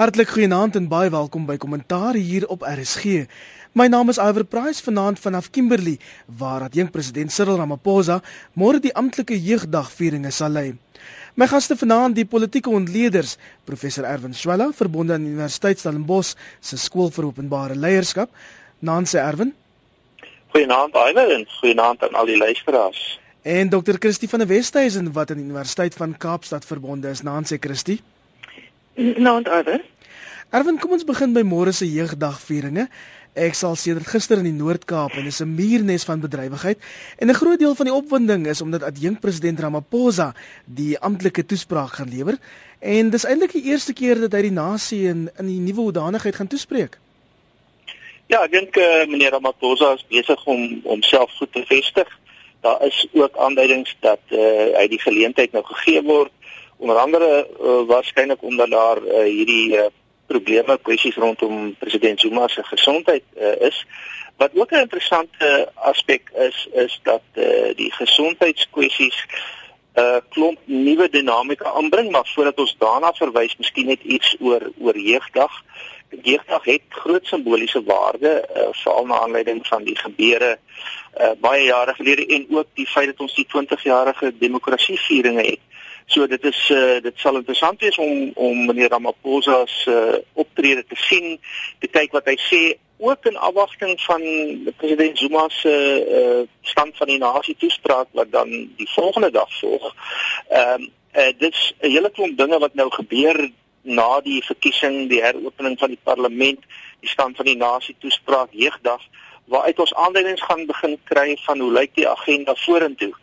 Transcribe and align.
Hartlik 0.00 0.30
goeienaand 0.32 0.78
en 0.78 0.86
baie 0.88 1.10
welkom 1.12 1.42
by 1.44 1.58
Kommentaar 1.60 2.16
hier 2.16 2.46
op 2.48 2.62
RSG. 2.64 3.26
My 3.76 3.84
naam 3.92 4.08
is 4.08 4.16
Iver 4.16 4.46
Price 4.48 4.80
vanaand 4.80 5.18
vanaf 5.20 5.50
Kimberley 5.52 5.98
waar 6.40 6.62
dat 6.64 6.74
jong 6.78 6.88
president 6.90 7.32
Cyril 7.32 7.58
Ramaphosa 7.60 8.22
môre 8.56 8.78
die 8.80 8.94
amptelike 8.96 9.36
jeugdagvieringe 9.36 10.30
sal 10.32 10.54
lei. 10.56 10.70
My 11.36 11.44
gaste 11.52 11.76
vanaand 11.76 12.16
die 12.16 12.24
politieke 12.24 12.72
ontleeders, 12.72 13.34
professor 13.68 14.08
Erwin 14.08 14.32
Swela, 14.32 14.70
verbonde 14.72 15.18
aan 15.18 15.26
Universiteit 15.28 15.82
Stellenbosch 15.82 16.32
se 16.60 16.78
skool 16.80 17.12
vir 17.12 17.26
openbare 17.28 17.76
leierskap. 17.76 18.32
Nancy 18.80 19.18
Erwin. 19.20 19.52
Goeienaand 20.54 20.96
Iver 20.96 21.34
en 21.34 21.44
goeienaand 21.58 22.06
aan 22.08 22.16
al 22.22 22.32
die 22.32 22.38
luisteraars. 22.40 23.02
En 23.42 23.68
Dr. 23.68 24.00
Christie 24.00 24.32
van 24.32 24.46
der 24.46 24.48
Westhuizen 24.48 25.12
wat 25.12 25.30
aan 25.30 25.42
die 25.42 25.44
Universiteit 25.44 25.94
van 25.94 26.16
Kaapstad 26.16 26.64
verbonde 26.64 27.12
is. 27.12 27.20
Nancy 27.20 27.60
Christie. 27.60 28.00
Nou, 28.94 29.42
Arwen. 29.44 29.82
Arwen, 30.50 30.78
kom 30.78 30.92
ons 30.96 31.06
begin 31.06 31.32
by 31.32 31.42
môre 31.46 31.72
se 31.72 31.86
jeugdagvieringe. 31.86 32.88
Ek 33.38 33.54
sal 33.54 33.76
sedert 33.78 34.08
gister 34.10 34.40
in 34.42 34.48
die 34.48 34.56
Noord-Kaap 34.56 35.14
en 35.14 35.24
dis 35.24 35.38
'n 35.40 35.54
muurnes 35.54 36.04
van 36.04 36.20
bedrywigheid 36.20 36.78
en 37.18 37.30
'n 37.30 37.34
groot 37.34 37.58
deel 37.58 37.74
van 37.74 37.86
die 37.86 37.94
opwinding 37.94 38.46
is 38.46 38.60
omdat 38.60 38.82
adjunk 38.82 39.20
president 39.20 39.60
Ramaphosa 39.60 40.34
die 40.66 40.98
amptelike 40.98 41.46
toespraak 41.46 41.92
gaan 41.92 42.08
lewer 42.08 42.38
en 42.80 43.10
dis 43.10 43.24
eintlik 43.24 43.52
die 43.52 43.70
eerste 43.70 43.92
keer 43.92 44.20
dat 44.20 44.32
hy 44.32 44.42
die 44.42 44.50
nasie 44.50 45.06
in 45.08 45.30
in 45.38 45.46
die 45.46 45.60
nuwe 45.60 45.80
hoedanigheid 45.80 46.34
gaan 46.34 46.48
toespreek. 46.48 46.98
Ja, 48.26 48.42
ek 48.42 48.50
dink 48.50 48.76
uh, 48.76 49.06
meneer 49.06 49.30
Ramaphosa 49.30 49.94
is 49.94 50.06
besig 50.08 50.44
om 50.44 50.80
homself 50.84 51.30
goed 51.38 51.52
te 51.52 51.62
vestig. 51.66 52.08
Daar 52.60 52.84
is 52.86 53.06
ook 53.12 53.36
aanduidings 53.36 53.96
dat 54.00 54.20
uh, 54.30 54.74
hy 54.78 54.88
die 54.88 55.00
geleentheid 55.00 55.52
nou 55.52 55.64
gegee 55.64 56.02
word 56.02 56.32
onder 56.80 56.96
andere 56.96 57.46
uh, 57.60 57.82
waarskynlik 57.86 58.42
omdat 58.42 58.70
daar 58.70 59.02
uh, 59.02 59.22
hierdie 59.22 59.76
uh, 59.76 59.86
probleme 60.26 60.78
kwessies 60.82 61.16
rondom 61.16 61.74
president 61.78 62.20
Zuma 62.20 62.48
se 62.48 62.62
gesondheid 62.64 63.22
uh, 63.36 63.60
is. 63.68 63.86
Wat 64.36 64.50
ook 64.54 64.70
'n 64.70 64.84
interessante 64.86 65.70
aspek 65.74 66.30
is 66.48 66.68
is 66.72 67.00
dat 67.02 67.22
uh, 67.34 67.74
die 67.76 67.92
gesondheidskwessies 67.92 69.18
'n 69.94 70.00
uh, 70.00 70.16
klomp 70.28 70.58
nuwe 70.64 71.08
dinamika 71.08 71.72
aanbring 71.72 72.10
maar 72.10 72.30
voordat 72.34 72.58
ons 72.58 72.76
daarna 72.78 73.12
verwys 73.12 73.56
miskien 73.56 73.86
net 73.86 74.02
iets 74.02 74.36
oor 74.40 74.62
oor 74.78 74.98
jeugdag. 74.98 75.52
Jeugdag 76.22 76.64
het 76.64 76.82
groot 76.88 77.26
simboliese 77.26 77.82
waarde 77.82 78.48
uh, 78.56 78.62
veral 78.70 79.06
na 79.06 79.20
aanleiding 79.20 79.66
van 79.66 79.84
die 79.84 79.96
gebeure 79.96 80.58
uh, 81.20 81.30
baie 81.40 81.64
jare 81.64 81.94
gelede 81.94 82.26
en 82.26 82.46
ook 82.50 82.66
die 82.74 82.86
feit 82.86 83.06
dat 83.06 83.20
ons 83.20 83.34
die 83.34 83.46
20 83.46 83.82
jarige 83.82 84.32
demokrasievieringe 84.38 85.42
het 85.42 85.62
So 86.10 86.26
dit 86.26 86.44
is 86.44 86.60
uh, 86.74 86.98
dit 87.04 87.18
sal 87.22 87.38
interessant 87.38 87.80
wees 87.80 87.98
om 88.02 88.30
om 88.34 88.64
meneer 88.66 88.90
Ramaphosa 88.90 89.60
se 89.70 89.94
uh, 89.94 90.16
optrede 90.42 90.82
te 90.82 90.98
sien, 90.98 91.36
te 91.78 91.86
kyk 91.86 92.16
wat 92.16 92.26
hy 92.26 92.34
sê 92.42 92.62
ook 93.00 93.28
in 93.30 93.38
afwagting 93.38 93.94
van 94.04 94.24
president 94.80 95.18
Zuma 95.18 95.46
se 95.54 95.70
uh, 95.70 96.40
stand 96.72 96.98
van 96.98 97.12
die 97.12 97.20
nasie 97.22 97.54
toespraak 97.62 98.10
wat 98.18 98.32
dan 98.34 98.50
die 98.76 98.90
volgende 98.96 99.30
dag 99.30 99.54
volg. 99.60 99.86
Ehm 100.48 100.82
um, 100.82 100.88
uh, 101.14 101.30
dit's 101.38 101.72
'n 101.78 101.94
hele 101.94 102.10
klomp 102.10 102.36
dinge 102.38 102.58
wat 102.58 102.74
nou 102.74 102.90
gebeur 102.90 103.50
na 103.82 104.20
die 104.20 104.42
verkiesing, 104.44 105.08
die 105.08 105.22
heropening 105.22 105.78
van 105.78 105.88
die 105.88 106.02
parlement, 106.02 106.60
die 107.00 107.08
stand 107.08 107.36
van 107.36 107.46
die 107.46 107.56
nasie 107.56 107.96
toespraak, 107.98 108.48
jeugdag 108.50 109.00
waaruit 109.50 109.78
ons 109.78 109.94
aanduidings 109.94 110.42
gaan 110.42 110.66
begin 110.66 110.98
kry 111.04 111.36
van 111.46 111.60
hoe 111.60 111.72
lyk 111.72 111.94
die 111.94 112.08
agenda 112.08 112.54
vorentoe. 112.54 113.14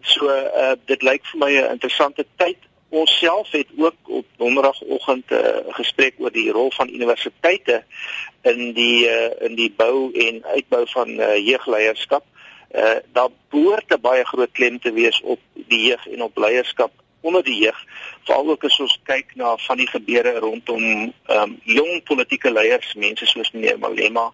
So 0.00 0.26
uh 0.28 0.74
dit 0.86 1.02
lyk 1.02 1.24
vir 1.32 1.38
my 1.38 1.52
'n 1.52 1.70
interessante 1.76 2.24
tyd. 2.36 2.56
Ons 2.88 3.18
self 3.18 3.50
het 3.50 3.68
ook 3.76 3.96
op 4.04 4.26
donderdagoggend 4.36 5.30
'n 5.30 5.34
uh, 5.34 5.74
gesprek 5.74 6.14
oor 6.18 6.32
die 6.32 6.50
rol 6.50 6.70
van 6.70 6.88
universiteite 6.88 7.84
in 8.42 8.72
die 8.72 9.06
uh 9.08 9.30
in 9.40 9.54
die 9.54 9.72
bou 9.76 10.12
en 10.12 10.44
uitbou 10.44 10.84
van 10.88 11.08
uh, 11.08 11.36
jeugleierskap. 11.36 12.24
Uh 12.74 12.98
daar 13.12 13.28
behoort 13.50 13.92
'n 13.94 14.00
baie 14.00 14.24
groot 14.24 14.52
klem 14.52 14.80
te 14.80 14.92
wees 14.92 15.20
op 15.22 15.40
die 15.54 15.86
jeug 15.86 16.06
en 16.06 16.22
op 16.22 16.36
leierskap 16.36 16.92
onder 17.20 17.44
die 17.44 17.56
jeug. 17.62 17.84
Veral 18.24 18.48
ook 18.48 18.64
as 18.64 18.80
ons 18.80 19.00
kyk 19.04 19.34
na 19.34 19.56
van 19.56 19.76
die 19.76 19.88
gebeure 19.88 20.38
rondom 20.38 21.12
um 21.26 21.60
jong 21.64 22.02
politieke 22.02 22.52
leiers, 22.52 22.94
mense 22.94 23.26
soos 23.26 23.50
meneer 23.50 23.78
Malema 23.78 24.32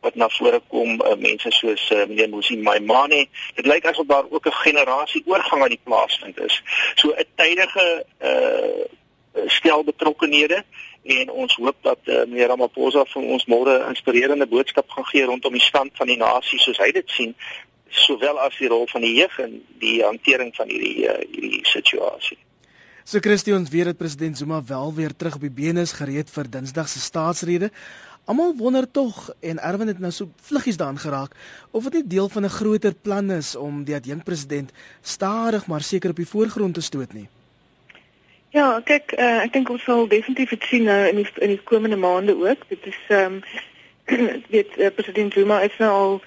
wat 0.00 0.14
na 0.14 0.28
vore 0.28 0.60
kom 0.68 1.00
uh, 1.00 1.14
mense 1.18 1.50
soos 1.50 1.90
uh, 1.90 2.06
meneer 2.06 2.28
Musi 2.28 2.56
Maimane. 2.58 3.26
Dit 3.54 3.66
lyk 3.66 3.86
asof 3.86 4.06
daar 4.06 4.24
ook 4.30 4.46
'n 4.46 4.60
generasie 4.62 5.22
oorgang 5.26 5.62
aan 5.62 5.74
die 5.74 5.84
plaas 5.84 6.18
vind 6.22 6.40
is. 6.40 6.62
So 6.94 7.14
'n 7.14 7.24
tydige 7.34 8.04
uh, 8.22 8.84
stel 9.46 9.84
betrokkenhede 9.84 10.64
en 11.02 11.30
ons 11.30 11.54
hoop 11.54 11.76
dat 11.80 11.98
uh, 12.04 12.24
meneer 12.26 12.48
Ramaphosa 12.48 13.04
vir 13.04 13.22
ons 13.22 13.44
môre 13.46 13.78
'n 13.78 13.88
inspirerende 13.88 14.46
boodskap 14.46 14.90
gaan 14.90 15.04
gee 15.04 15.24
rondom 15.24 15.52
die 15.52 15.68
stand 15.70 15.90
van 15.94 16.06
die 16.06 16.16
nasie 16.16 16.58
soos 16.58 16.78
hy 16.78 16.90
dit 16.90 17.10
sien 17.10 17.34
sowel 17.88 18.38
as 18.38 18.56
die 18.58 18.68
rol 18.68 18.86
van 18.86 19.00
die 19.00 19.14
jeug 19.14 19.38
in 19.38 19.62
die 19.78 20.02
hantering 20.04 20.54
van 20.56 20.68
hierdie 20.68 21.06
uh, 21.08 21.18
hierdie 21.30 21.64
situasie. 21.64 22.38
So 23.06 23.22
Christians 23.22 23.70
weet 23.70 23.84
dat 23.84 23.96
president 23.96 24.38
Zuma 24.38 24.62
wel 24.66 24.94
weer 24.94 25.16
terug 25.16 25.34
op 25.34 25.40
die 25.40 25.54
bene 25.54 25.80
is 25.86 25.92
gereed 25.94 26.30
vir 26.30 26.50
Dinsdag 26.50 26.88
se 26.88 26.98
staatsrede. 27.00 27.70
Almal 28.26 28.56
wonder 28.56 28.90
tog 28.90 29.30
en 29.40 29.58
Erwin 29.62 29.86
het 29.86 29.98
nou 30.02 30.10
so 30.12 30.26
vluggies 30.42 30.76
daaraan 30.76 30.98
geraak 30.98 31.34
of 31.70 31.84
dit 31.84 31.92
nie 31.92 32.06
deel 32.06 32.28
van 32.28 32.44
'n 32.44 32.56
groter 32.58 32.94
plan 32.94 33.30
is 33.30 33.56
om 33.56 33.84
die 33.84 33.94
adjunk 33.94 34.24
president 34.24 34.72
stadig 35.00 35.66
maar 35.66 35.82
seker 35.82 36.10
op 36.10 36.16
die 36.16 36.26
voorgrond 36.26 36.74
te 36.74 36.80
stoot 36.80 37.12
nie. 37.12 37.28
Ja, 38.48 38.80
kyk, 38.84 39.12
uh, 39.12 39.42
ek 39.42 39.52
dink 39.52 39.70
ons 39.70 39.82
sal 39.82 40.08
definitief 40.08 40.50
dit 40.50 40.62
sien 40.62 40.82
nou 40.82 41.08
in 41.08 41.16
die 41.16 41.26
in 41.44 41.48
die 41.48 41.62
komende 41.62 41.96
maande 41.96 42.34
ook. 42.34 42.68
Dit 42.68 42.86
is 42.86 42.98
ehm 43.08 43.38
um, 44.14 44.42
weet 44.48 44.78
uh, 44.78 44.90
president 44.94 45.32
Zuma 45.32 45.60
is 45.60 45.76
nou 45.78 45.90
al 45.90 46.20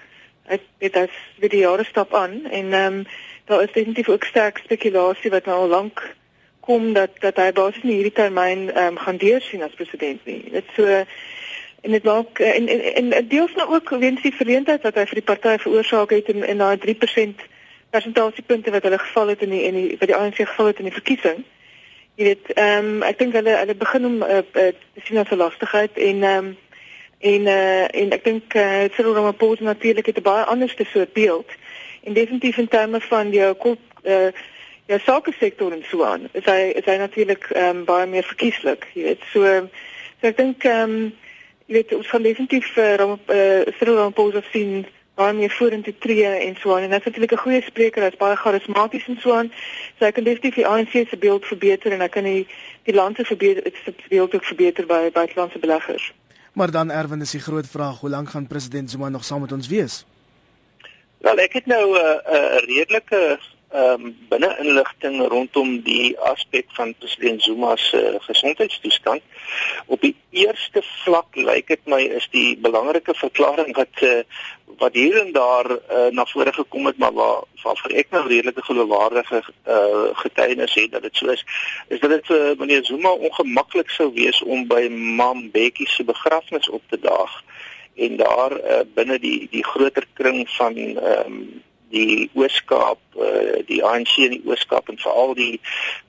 het 0.44 0.62
dit 0.78 0.96
as 0.96 1.16
vir 1.40 1.50
die 1.50 1.64
jare 1.64 1.84
stap 1.84 2.14
aan 2.14 2.46
en 2.46 2.74
ehm 2.74 2.94
um, 2.94 3.06
daar 3.46 3.64
is 3.64 3.74
definitief 3.74 4.10
ook 4.10 4.24
sterk 4.24 4.58
spekulasie 4.58 5.32
wat 5.32 5.46
nou 5.46 5.58
al 5.58 5.68
lank 5.68 6.16
kom 6.60 6.94
dat 6.94 7.10
dat 7.20 7.36
hy 7.42 7.52
basies 7.52 7.84
nie 7.84 7.98
hierdie 7.98 8.18
termyn 8.22 8.70
ehm 8.70 8.94
um, 8.94 8.98
gaan 8.98 9.18
deursien 9.18 9.64
as 9.64 9.76
president 9.76 10.26
nie. 10.26 10.44
Dit 10.52 10.66
so 10.76 11.04
en 11.82 11.92
dit 11.92 12.04
maak 12.04 12.40
eh, 12.40 12.56
en 12.56 12.68
en, 12.68 13.12
en 13.12 13.28
deels 13.28 13.54
nou 13.56 13.70
ook 13.74 13.90
weens 13.90 14.22
die 14.22 14.36
verleentheid 14.36 14.82
wat 14.82 14.96
hy 14.96 15.06
vir 15.06 15.22
die 15.22 15.30
party 15.32 15.58
veroorsaak 15.58 16.10
het 16.10 16.28
in 16.34 16.44
in 16.44 16.58
daai 16.58 16.78
3% 16.78 17.46
persentasiepunte 17.90 18.72
wat 18.72 18.84
hulle 18.84 19.00
geval 19.00 19.28
het 19.28 19.42
in 19.42 19.50
die 19.50 19.64
in 19.64 19.74
die 19.74 19.96
wat 20.00 20.08
die 20.08 20.16
ANC 20.16 20.36
geval 20.36 20.66
het 20.66 20.78
in 20.78 20.90
die 20.90 20.98
verkiesing. 20.98 21.44
Jy 22.16 22.26
weet, 22.26 22.52
ehm 22.54 22.86
um, 22.86 23.04
ek 23.08 23.20
dink 23.20 23.34
hulle 23.34 23.56
hulle 23.58 23.76
begin 23.76 24.06
om 24.06 24.22
uh, 24.24 24.42
uh, 24.42 24.72
te 24.94 25.04
sien 25.04 25.18
as 25.18 25.32
'n 25.32 25.40
lastigheid 25.40 25.98
en 25.98 26.24
ehm 26.24 26.46
um, 26.46 26.58
en 27.20 27.42
uh, 27.48 27.88
en 28.02 28.12
ek 28.12 28.24
dink 28.24 28.54
uh, 28.54 28.86
Cyril 28.96 29.16
Ramaphosa 29.16 29.64
natuurlik 29.64 30.06
het 30.06 30.18
'n 30.18 30.28
baie 30.28 30.44
ander 30.44 30.70
soort 30.70 31.14
beeld 31.14 31.50
en 32.04 32.14
definitief 32.14 32.58
in 32.58 32.68
terme 32.68 33.02
van 33.02 33.32
jou 33.32 33.54
kop 33.54 33.80
uh, 34.04 34.32
jou 34.86 35.00
sake 35.00 35.34
sektor 35.40 35.72
en 35.72 35.84
so 35.90 36.04
aan. 36.04 36.30
Is 36.32 36.46
hy 36.46 36.72
is 36.76 36.86
hy 36.86 36.98
natuurlik 36.98 37.50
ehm 37.50 37.78
um, 37.78 37.84
baie 37.86 38.08
meer 38.08 38.24
verkieslik, 38.24 38.88
jy 38.94 39.04
weet. 39.04 39.24
So 39.32 39.44
so 40.22 40.28
ek 40.28 40.38
dink 40.38 40.64
ehm 40.64 40.96
um, 40.96 41.12
jy 41.70 41.76
weet 41.78 41.92
ons 41.94 42.08
gaan 42.10 42.26
definitief 42.26 42.70
uh, 42.78 42.96
Ram 42.98 43.12
uh, 43.14 43.68
Cyril 43.78 44.00
Ramaphosa 44.00 44.42
sien 44.50 44.88
baie 45.20 45.36
meer 45.38 45.52
vorentoe 45.54 45.94
tree 46.02 46.26
en 46.26 46.56
so 46.58 46.74
aan 46.74 46.88
en 46.88 46.94
dit 46.96 47.00
is 47.00 47.06
natuurlik 47.06 47.34
'n 47.34 47.44
goeie 47.44 47.62
spreker, 47.62 48.04
hy's 48.04 48.18
baie 48.18 48.36
charismaties 48.36 49.08
en 49.08 49.18
so 49.22 49.34
aan. 49.36 49.52
So 49.98 50.06
hy 50.06 50.12
kan 50.12 50.24
definitief 50.24 50.56
die 50.56 50.68
ANC 50.68 50.94
se 51.10 51.18
beeld 51.18 51.46
verbeter 51.46 51.92
en 51.92 52.02
hy 52.02 52.08
kan 52.08 52.24
die 52.24 52.48
die 52.84 52.96
land 52.96 53.16
se 53.16 53.24
verbeter 53.24 53.72
se 53.86 53.94
beeld 54.10 54.34
ook 54.34 54.46
verbeter 54.46 54.86
by 54.86 55.12
buitelandse 55.14 55.60
beleggers. 55.60 56.14
Maar 56.54 56.72
dan 56.72 56.92
Erwin 56.92 57.22
is 57.22 57.32
die 57.32 57.42
groot 57.42 57.68
vraag, 57.68 58.00
hoe 58.00 58.10
lank 58.10 58.30
gaan 58.30 58.48
president 58.48 58.90
Zuma 58.90 59.10
nog 59.10 59.24
saam 59.24 59.42
met 59.42 59.52
ons 59.52 59.68
wees? 59.68 60.06
Wel, 61.18 61.38
ek 61.38 61.54
het 61.54 61.66
nou 61.66 61.86
'n 61.92 61.96
uh, 61.96 62.34
uh, 62.34 62.58
redelike 62.66 63.40
ehm 63.70 64.06
um, 64.06 64.16
binne 64.30 64.50
inligting 64.60 65.28
rondom 65.28 65.82
die 65.86 66.20
aspek 66.20 66.66
van 66.74 66.96
president 66.98 67.44
Zuma 67.44 67.76
se 67.76 68.00
uh, 68.14 68.16
gesondheidstoestand. 68.20 69.22
Op 69.86 70.02
die 70.02 70.16
eerste 70.30 70.82
vlak 71.04 71.36
lyk 71.36 71.68
dit 71.68 71.86
my 71.86 72.02
is 72.02 72.28
die 72.32 72.58
belangrike 72.58 73.14
verklaring 73.14 73.76
wat 73.78 74.02
uh, 74.02 74.24
wat 74.80 74.94
hier 74.94 75.20
en 75.22 75.32
daar 75.32 75.70
uh, 75.72 76.08
na 76.10 76.26
vore 76.26 76.54
gekom 76.54 76.86
het 76.86 76.98
maar 76.98 77.14
waar 77.14 77.44
waarvoor 77.64 77.92
ek 77.92 78.10
nou 78.10 78.24
redelike 78.28 78.64
geloofwaardige 78.64 79.44
uh, 79.68 80.10
getuienis 80.24 80.74
het 80.74 80.92
dat 80.92 81.02
dit 81.02 81.16
so 81.16 81.30
is 81.30 81.46
is 81.88 82.00
dat 82.00 82.10
dit 82.10 82.26
vir 82.26 82.52
uh, 82.52 82.58
meneer 82.58 82.86
Zuma 82.86 83.12
ongemaklik 83.12 83.90
sou 83.90 84.12
wees 84.14 84.42
om 84.44 84.68
by 84.68 84.88
Mam 84.90 85.50
Bekkie 85.52 85.90
se 85.90 86.04
begrafnis 86.04 86.70
op 86.70 86.82
te 86.90 87.00
daag 87.00 87.42
en 87.96 88.18
daar 88.18 88.56
uh, 88.60 88.84
binne 88.96 89.20
die 89.20 89.48
die 89.52 89.66
groter 89.66 90.08
kring 90.14 90.46
van 90.58 90.78
ehm 90.78 91.26
um, 91.26 91.42
die 91.90 92.30
Ooskaap, 92.34 93.00
uh, 93.18 93.60
die 93.68 93.84
ANC 93.86 94.18
in 94.18 94.36
die 94.38 94.44
Ooskaap 94.46 94.90
en 94.90 94.98
veral 95.02 95.34
die 95.38 95.60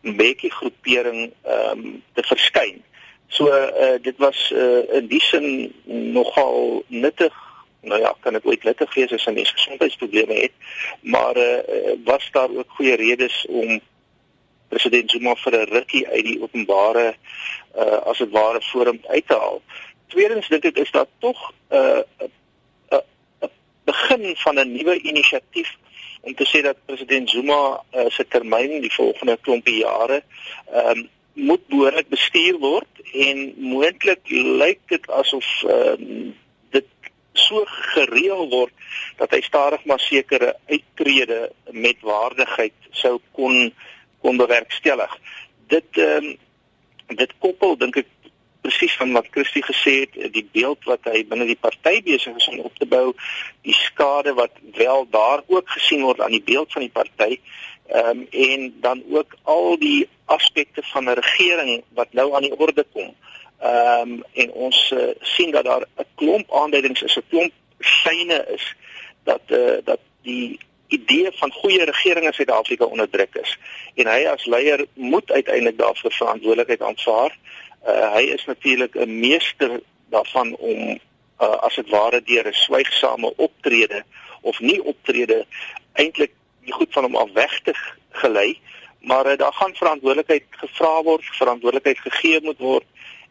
Mbeki 0.01 0.51
groepering 0.51 1.33
ehm 1.43 1.85
um, 1.85 2.03
te 2.15 2.23
verskyn. 2.23 2.83
So 3.29 3.47
uh, 3.47 3.97
dit 4.03 4.17
was 4.19 4.51
uh, 4.51 4.83
in 4.99 5.07
die 5.07 5.23
sin 5.23 5.73
nogal 5.87 6.83
nuttig. 6.89 7.35
Nou 7.81 8.01
ja, 8.01 8.15
kan 8.21 8.33
dit 8.33 8.45
ooit 8.45 8.65
nuttig 8.65 8.95
wees 8.95 9.13
as 9.13 9.27
'n 9.27 9.35
mens 9.35 9.51
gesondheidsprobleme 9.51 10.35
het, 10.35 10.53
maar 11.01 11.37
uh, 11.37 11.95
was 12.05 12.29
daar 12.33 12.51
ook 12.51 12.69
goeie 12.69 12.97
redes 12.97 13.47
om 13.49 13.81
president 14.69 15.11
Zuma 15.11 15.35
vir 15.35 15.55
'n 15.59 15.73
rukkie 15.73 16.09
uit 16.09 16.25
die 16.25 16.43
openbare 16.43 17.15
uh 17.77 17.99
as 18.11 18.19
dit 18.19 18.31
ware 18.31 18.61
forum 18.61 19.01
uit 19.07 19.27
te 19.27 19.35
haal. 19.35 19.63
Tweedens 20.07 20.49
dink 20.49 20.65
ek 20.65 20.77
is 20.77 20.91
daar 20.91 21.07
tog 21.19 21.53
'n 21.71 21.77
uh, 21.77 22.29
begin 23.93 24.37
van 24.45 24.59
'n 24.59 24.73
nuwe 24.73 24.97
inisiatief 25.13 25.71
om 26.21 26.35
te 26.35 26.47
sê 26.47 26.63
dat 26.63 26.85
president 26.87 27.31
Zuma 27.31 27.63
uh, 27.95 28.05
se 28.09 28.27
termyn 28.29 28.81
die 28.85 28.93
volgende 28.93 29.39
klompie 29.41 29.81
jare 29.85 30.23
ehm 30.73 30.99
um, 30.99 31.09
moet 31.35 31.63
behoorlik 31.73 32.09
bestuur 32.09 32.59
word 32.59 33.01
en 33.13 33.39
moontlik 33.57 34.29
lyk 34.63 34.81
dit 34.93 35.07
asof 35.23 35.49
ehm 35.63 36.05
um, 36.09 36.35
dit 36.77 36.87
so 37.33 37.65
gereël 37.95 38.49
word 38.51 38.75
dat 39.17 39.33
hy 39.35 39.41
stadig 39.47 39.85
maar 39.85 40.03
sekere 40.03 40.55
uittrede 40.69 41.41
met 41.71 42.03
waardigheid 42.03 42.91
sou 42.91 43.19
kon 43.33 43.73
kon 44.21 44.37
bewerkstellig. 44.37 45.17
Dit 45.73 45.99
ehm 45.99 46.33
um, 46.33 46.39
dit 47.17 47.33
koppel 47.43 47.77
dink 47.79 47.97
ek 48.05 48.11
presies 48.61 48.97
van 48.97 49.13
wat 49.13 49.31
Christie 49.31 49.63
gesê 49.65 49.95
het, 50.01 50.33
die 50.33 50.49
beeld 50.53 50.85
wat 50.85 51.05
hy 51.05 51.25
binne 51.29 51.47
die 51.49 51.59
party 51.61 52.03
besig 52.03 52.37
is 52.37 52.49
om 52.53 52.61
op 52.69 52.77
te 52.79 52.87
bou, 52.87 53.13
die 53.67 53.75
skade 53.75 54.35
wat 54.35 54.53
wel 54.77 55.07
daar 55.11 55.43
ook 55.47 55.69
gesien 55.77 56.03
word 56.03 56.21
aan 56.21 56.37
die 56.37 56.45
beeld 56.45 56.73
van 56.73 56.87
die 56.87 56.95
party, 56.95 57.41
ehm 57.91 58.11
um, 58.11 58.27
en 58.31 58.75
dan 58.81 59.03
ook 59.11 59.35
al 59.43 59.79
die 59.79 60.09
aspekte 60.25 60.83
van 60.93 61.05
'n 61.05 61.19
regering 61.19 61.83
wat 61.95 62.13
nou 62.13 62.35
aan 62.35 62.47
die 62.47 62.59
orde 62.59 62.87
kom. 62.93 63.15
Ehm 63.59 64.13
um, 64.13 64.25
en 64.33 64.53
ons 64.53 64.91
uh, 64.91 65.11
sien 65.21 65.51
dat 65.51 65.65
daar 65.65 65.87
'n 65.97 66.07
klomp 66.15 66.53
aanduidings 66.53 67.03
is, 67.03 67.17
'n 67.17 67.29
klomp 67.29 67.53
syne 67.79 68.47
is 68.55 68.75
dat 69.25 69.41
eh 69.47 69.59
uh, 69.59 69.79
dat 69.85 70.01
die 70.23 70.59
idee 70.91 71.31
van 71.33 71.53
goeie 71.53 71.85
regering 71.85 72.27
in 72.27 72.33
Suid-Afrika 72.33 72.85
onderdruk 72.85 73.35
is 73.35 73.59
en 73.95 74.07
hy 74.07 74.27
as 74.27 74.47
leier 74.47 74.87
moet 74.95 75.31
uiteindelik 75.31 75.79
daarvoor 75.79 76.13
verantwoordelikheid 76.13 76.83
aanvaar. 76.83 77.39
Uh, 77.87 78.13
hy 78.13 78.23
is 78.37 78.45
natuurlik 78.45 78.95
'n 78.95 79.19
meester 79.21 79.81
daarvan 80.11 80.57
om 80.57 81.01
uh, 81.41 81.57
as 81.65 81.75
dit 81.75 81.89
ware 81.89 82.23
deur 82.23 82.47
'n 82.47 82.53
swygsame 82.53 83.33
optrede 83.37 84.05
of 84.41 84.61
nie 84.61 84.83
optrede 84.85 85.47
eintlik 85.93 86.33
die 86.65 86.73
goed 86.73 86.93
van 86.93 87.03
hom 87.03 87.17
af 87.17 87.33
weg 87.33 87.61
te 87.61 87.75
gelei, 88.11 88.59
maar 89.01 89.27
uh, 89.27 89.37
daar 89.37 89.53
gaan 89.53 89.75
verantwoordelikheid 89.75 90.45
gevra 90.51 91.03
word, 91.03 91.25
verantwoordelikheid 91.25 91.99
gegee 91.99 92.41
moet 92.43 92.59
word 92.59 92.85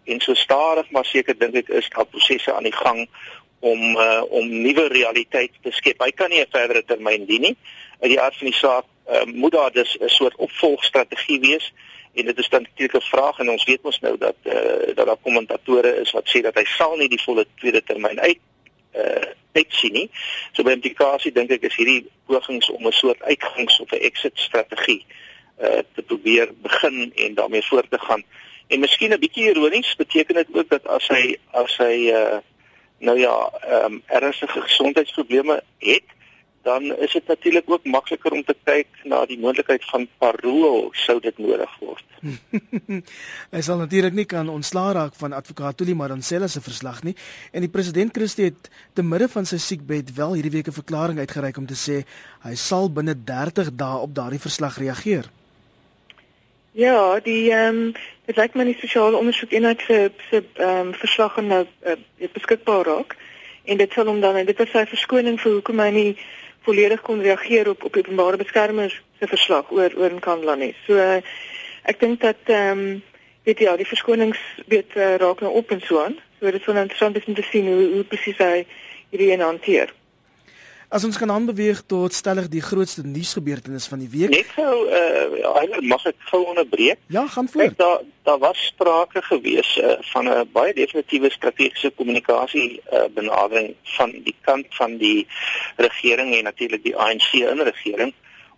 en 0.03 0.19
so 0.19 0.33
stadig 0.33 0.89
maar 0.89 1.05
seker 1.05 1.37
dink 1.37 1.55
ek 1.55 1.69
is 1.69 1.89
daar 1.89 2.05
prosesse 2.05 2.53
aan 2.53 2.65
die 2.65 2.75
gang 2.75 3.07
om 3.59 3.95
uh, 3.95 4.23
om 4.29 4.49
nuwe 4.49 4.87
realiteite 4.87 5.57
te 5.61 5.71
skep. 5.71 6.01
Hy 6.01 6.11
kan 6.11 6.29
nie 6.29 6.41
'n 6.41 6.51
verdere 6.51 6.83
termyn 6.85 7.25
dien 7.25 7.41
nie. 7.41 7.57
Uit 7.99 8.11
die 8.11 8.21
aard 8.21 8.37
van 8.37 8.47
die 8.47 8.55
saak 8.55 8.85
uh, 9.11 9.23
moet 9.25 9.51
daar 9.51 9.71
dus 9.71 9.97
'n 9.99 10.07
soort 10.07 10.35
opvolgstrategie 10.35 11.39
wees 11.39 11.73
en 12.13 12.25
dit 12.25 12.37
is 12.37 12.49
dan 12.49 12.61
natuurlik 12.61 12.95
'n 12.95 13.09
vraag 13.09 13.39
en 13.39 13.49
ons 13.49 13.63
weet 13.63 13.81
mos 13.81 13.99
nou 13.99 14.17
dat 14.17 14.35
eh 14.43 14.53
uh, 14.53 14.95
dat 14.95 15.05
daar 15.05 15.17
kommentatore 15.21 16.01
is 16.01 16.11
wat 16.11 16.29
sê 16.29 16.41
dat 16.41 16.55
hy 16.55 16.65
sal 16.65 16.95
nie 16.97 17.09
die 17.09 17.21
volle 17.21 17.45
tweede 17.55 17.83
termyn 17.83 18.19
uit 18.19 18.39
eh 18.91 19.01
uh, 19.01 19.27
uitsien 19.51 19.93
nie. 19.93 20.09
So 20.51 20.63
by 20.63 20.71
implikasie 20.71 21.31
dink 21.31 21.51
ek 21.51 21.63
is 21.63 21.75
hierdie 21.75 22.05
pogings 22.25 22.69
om 22.69 22.87
'n 22.87 22.91
soort 22.91 23.21
uitgangs 23.21 23.79
of 23.79 23.91
'n 23.91 24.03
exit 24.09 24.39
strategie 24.39 25.05
eh 25.57 25.77
uh, 25.77 25.81
te 25.95 26.01
probeer 26.01 26.49
begin 26.61 27.11
en 27.15 27.33
daarmee 27.33 27.65
voort 27.65 27.91
te 27.91 27.99
gaan. 27.99 28.23
En 28.67 28.79
miskien 28.79 29.13
'n 29.13 29.19
bietjie 29.19 29.49
ironies 29.49 29.95
beteken 29.95 30.35
dit 30.35 30.47
ook 30.53 30.69
dat 30.69 30.87
as 30.87 31.07
hy 31.07 31.37
as 31.51 31.77
hy 31.77 32.09
eh 32.09 32.13
uh, 32.13 32.37
nou 32.99 33.19
ja, 33.19 33.49
ehm 33.61 33.93
um, 33.93 34.03
ernstige 34.05 34.61
gesondheidsprobleme 34.61 35.63
het 35.77 36.03
dan 36.63 36.83
is 36.97 37.11
dit 37.11 37.27
natuurlik 37.27 37.69
ook 37.69 37.85
makliker 37.85 38.31
om 38.31 38.43
te 38.43 38.55
kyk 38.63 38.87
na 39.03 39.25
die 39.25 39.39
moontlikheid 39.39 39.85
van 39.91 40.07
parol 40.17 40.89
sou 40.93 41.19
dit 41.23 41.37
nodig 41.37 41.71
word. 41.79 42.05
Hy 43.55 43.61
sal 43.63 43.79
natuurlik 43.79 44.13
nie 44.13 44.27
kan 44.27 44.49
ontslaa 44.51 44.91
raak 44.97 45.15
van 45.15 45.33
advokaat 45.33 45.77
Tuli 45.79 45.95
Maransela 45.95 46.47
se 46.47 46.61
verslag 46.61 47.03
nie 47.07 47.15
en 47.51 47.63
die 47.63 47.71
president 47.71 48.13
Christie 48.15 48.49
het 48.49 48.69
te 48.93 49.05
midde 49.05 49.29
van 49.31 49.47
sy 49.47 49.57
siekbed 49.63 50.11
wel 50.17 50.35
hierdie 50.39 50.55
week 50.57 50.67
'n 50.67 50.79
verklaring 50.81 51.19
uitgereik 51.19 51.57
om 51.57 51.67
te 51.67 51.79
sê 51.79 52.03
hy 52.43 52.55
sal 52.55 52.89
binne 52.91 53.15
30 53.15 53.75
dae 53.75 53.97
op 54.03 54.15
daardie 54.15 54.45
verslag 54.47 54.77
reageer. 54.77 55.31
Ja, 56.71 57.19
die 57.19 57.51
ehm 57.51 57.75
um, 57.75 57.93
dit 58.25 58.37
lyk 58.37 58.53
my 58.53 58.63
nie 58.63 58.77
sosiale 58.77 59.17
ondersoek 59.17 59.51
eenheid 59.51 59.81
se 59.87 60.11
se 60.29 60.43
ehm 60.53 60.87
um, 60.87 60.93
verslag 60.93 61.37
en 61.37 61.47
nou 61.47 61.65
uh, 61.85 61.95
beskikbaar 62.33 62.85
raak 62.85 63.15
en 63.63 63.77
dit 63.77 63.93
sal 63.93 64.05
hom 64.05 64.21
dan 64.21 64.45
dit 64.45 64.57
was 64.57 64.69
sy 64.71 64.85
verskoning 64.85 65.39
vir 65.41 65.51
hoekom 65.51 65.79
hy 65.79 65.89
nie 65.95 66.11
volledig 66.69 67.01
kon 67.01 67.21
reageer 67.25 67.69
op 67.69 67.83
op 67.83 67.97
openbare 67.97 68.37
beskermers 68.37 69.01
se 69.19 69.27
verslag 69.27 69.71
oor 69.71 69.93
oor 69.97 70.13
Nkandla 70.17 70.55
nie. 70.55 70.73
So 70.85 70.97
ek 71.89 71.99
dink 71.99 72.21
dat 72.21 72.51
ehm 72.53 72.79
um, 72.79 73.03
weet 73.47 73.61
jy 73.63 73.65
ja, 73.65 73.77
die 73.79 73.87
verskonings 73.87 74.39
weet 74.69 74.93
uh, 74.95 75.15
raak 75.17 75.39
nou 75.41 75.53
op 75.57 75.71
en 75.73 75.81
so 75.81 76.03
aan. 76.03 76.19
So 76.39 76.51
dit 76.51 76.65
wel 76.65 76.83
interessant 76.83 77.17
om 77.25 77.33
te 77.33 77.47
sien 77.51 77.65
hoe 77.65 77.87
hoe 77.95 78.03
presies 78.11 78.37
hy 78.37 78.65
hierdie 79.09 79.31
een 79.33 79.45
hanteer. 79.45 79.93
As 80.89 81.03
ons 81.05 81.17
kan 81.21 81.29
aanbeweeg 81.29 81.83
tot 81.85 82.13
stellig 82.17 82.47
die 82.49 82.63
grootste 82.65 83.03
nuusgebeurtenis 83.05 83.85
van 83.91 83.99
die 84.01 84.09
week. 84.09 84.31
Net 84.33 84.47
gou 84.55 84.87
uh 84.89 85.61
eh, 85.61 85.81
mag 85.85 86.05
ek 86.09 86.15
gou 86.31 86.39
onderbreek? 86.49 86.97
Ja, 87.13 87.27
gaan 87.29 87.49
voort. 87.51 87.77
Daar 87.77 88.01
daar 88.25 88.39
was 88.41 88.63
sprake 88.65 89.21
gewees 89.21 89.77
uh, 89.77 89.99
van 90.13 90.29
'n 90.29 90.49
baie 90.51 90.73
definitiewe 90.73 91.29
strategiese 91.29 91.91
kommunikasie 91.95 92.81
uh, 92.91 93.05
benadering 93.13 93.75
van 93.83 94.11
die 94.11 94.35
kant 94.41 94.65
van 94.69 94.97
die 94.97 95.27
regering 95.77 96.33
en 96.35 96.43
natuurlik 96.43 96.83
die 96.83 96.95
ANC 96.97 97.31
in 97.33 97.61
regering 97.61 98.13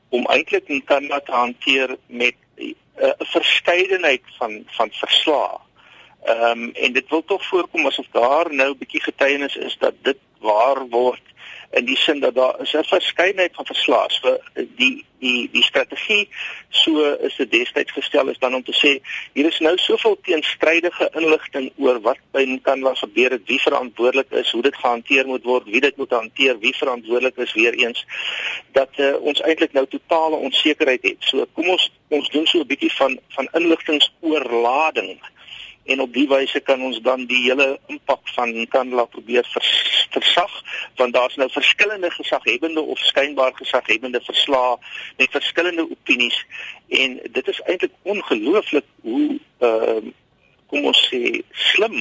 om 0.09 0.25
eintlik 0.25 0.67
nie 0.67 0.83
kan 0.83 1.07
laat 1.07 1.27
hanteer 1.27 1.97
met 2.07 2.35
'n 2.55 2.75
uh, 3.01 3.11
verskeidenheid 3.17 4.23
van 4.37 4.63
van 4.77 4.89
verslae. 4.91 5.59
Ehm 6.23 6.61
um, 6.61 6.71
en 6.73 6.93
dit 6.93 7.09
wil 7.09 7.23
tog 7.25 7.45
voorkom 7.45 7.85
asof 7.85 8.07
daar 8.11 8.53
nou 8.53 8.69
'n 8.71 8.77
bietjie 8.77 9.01
getuienis 9.01 9.55
is 9.55 9.77
dat 9.79 9.93
dit 10.01 10.17
waar 10.39 10.87
word 10.89 11.21
in 11.71 11.85
die 11.85 11.97
sin 11.97 12.19
dat 12.19 12.35
daar 12.35 12.59
is 12.61 12.73
'n 12.73 12.83
verskeidenheid 12.83 13.55
van 13.55 13.65
verslae 13.65 14.07
vir 14.21 14.39
die 14.75 15.05
die 15.19 15.49
die 15.51 15.63
strategie 15.63 16.29
so 16.69 17.13
is 17.13 17.35
dit 17.35 17.51
destyds 17.51 17.91
gestel 17.91 18.27
is 18.27 18.37
dan 18.37 18.55
om 18.55 18.63
te 18.63 18.73
sê 18.73 18.91
hier 19.33 19.45
is 19.45 19.59
nou 19.59 19.77
soveel 19.77 20.17
teenstrydige 20.21 21.09
inligting 21.13 21.71
oor 21.77 22.01
wat 22.01 22.17
by 22.31 22.59
Canva 22.61 22.93
gebeur 22.93 23.31
het, 23.31 23.41
wie 23.45 23.61
verantwoordelik 23.61 24.31
is, 24.31 24.51
hoe 24.51 24.61
dit 24.61 24.75
gehanteer 24.75 25.27
moet 25.27 25.43
word, 25.43 25.65
wie 25.65 25.81
dit 25.81 25.97
moet 25.97 26.11
hanteer, 26.11 26.59
wie 26.59 26.75
verantwoordelik 26.75 27.37
is 27.37 27.53
weer 27.53 27.73
eens 27.73 28.05
dat 28.71 28.89
uh, 28.97 29.15
ons 29.21 29.41
eintlik 29.41 29.73
nou 29.73 29.85
totale 29.87 30.35
onsekerheid 30.35 31.03
het. 31.03 31.17
So 31.19 31.45
kom 31.53 31.69
ons 31.69 31.91
ons 32.07 32.29
doen 32.29 32.47
so 32.47 32.59
'n 32.59 32.67
bietjie 32.67 32.93
van 32.93 33.19
van 33.29 33.47
inligtingsoorlading 33.51 35.19
en 35.83 36.01
op 36.01 36.13
die 36.13 36.27
wyse 36.27 36.59
kan 36.59 36.83
ons 36.83 36.99
dan 37.01 37.25
die 37.25 37.41
hele 37.43 37.79
impak 37.87 38.21
van 38.35 38.53
Kandla 38.69 39.05
probeer 39.05 39.47
vers, 39.53 40.07
versag 40.11 40.53
want 40.95 41.13
daar's 41.13 41.35
nou 41.35 41.49
verskillende 41.51 42.11
gesaghebende 42.11 42.81
of 42.81 42.99
skynbaar 42.99 43.53
gesaghebende 43.55 44.21
verslae 44.21 44.77
met 45.17 45.31
verskillende 45.31 45.89
opinies 45.89 46.45
en 46.87 47.19
dit 47.31 47.47
is 47.47 47.61
eintlik 47.61 47.93
ongelooflik 48.01 48.85
hoe 49.01 49.39
ehm 49.59 50.07
uh, 50.07 50.17
kom 50.71 50.85
ons 50.87 50.99
sê 51.11 51.41
slim 51.51 51.97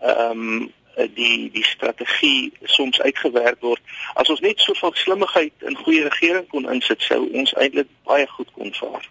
ehm 0.00 0.30
um, 0.30 0.72
die 1.06 1.50
die 1.54 1.64
strategie 1.64 2.52
soms 2.62 3.00
uitgewerk 3.00 3.60
word 3.60 3.82
as 4.14 4.30
ons 4.32 4.40
net 4.40 4.60
soveel 4.60 4.94
slimmigheid 4.94 5.68
in 5.70 5.76
goeie 5.84 6.02
regering 6.08 6.48
kon 6.48 6.70
insit 6.72 7.02
sou 7.02 7.20
ons 7.32 7.54
eintlik 7.54 7.90
baie 8.08 8.26
goed 8.34 8.50
kon 8.56 8.74
vaar. 8.80 9.06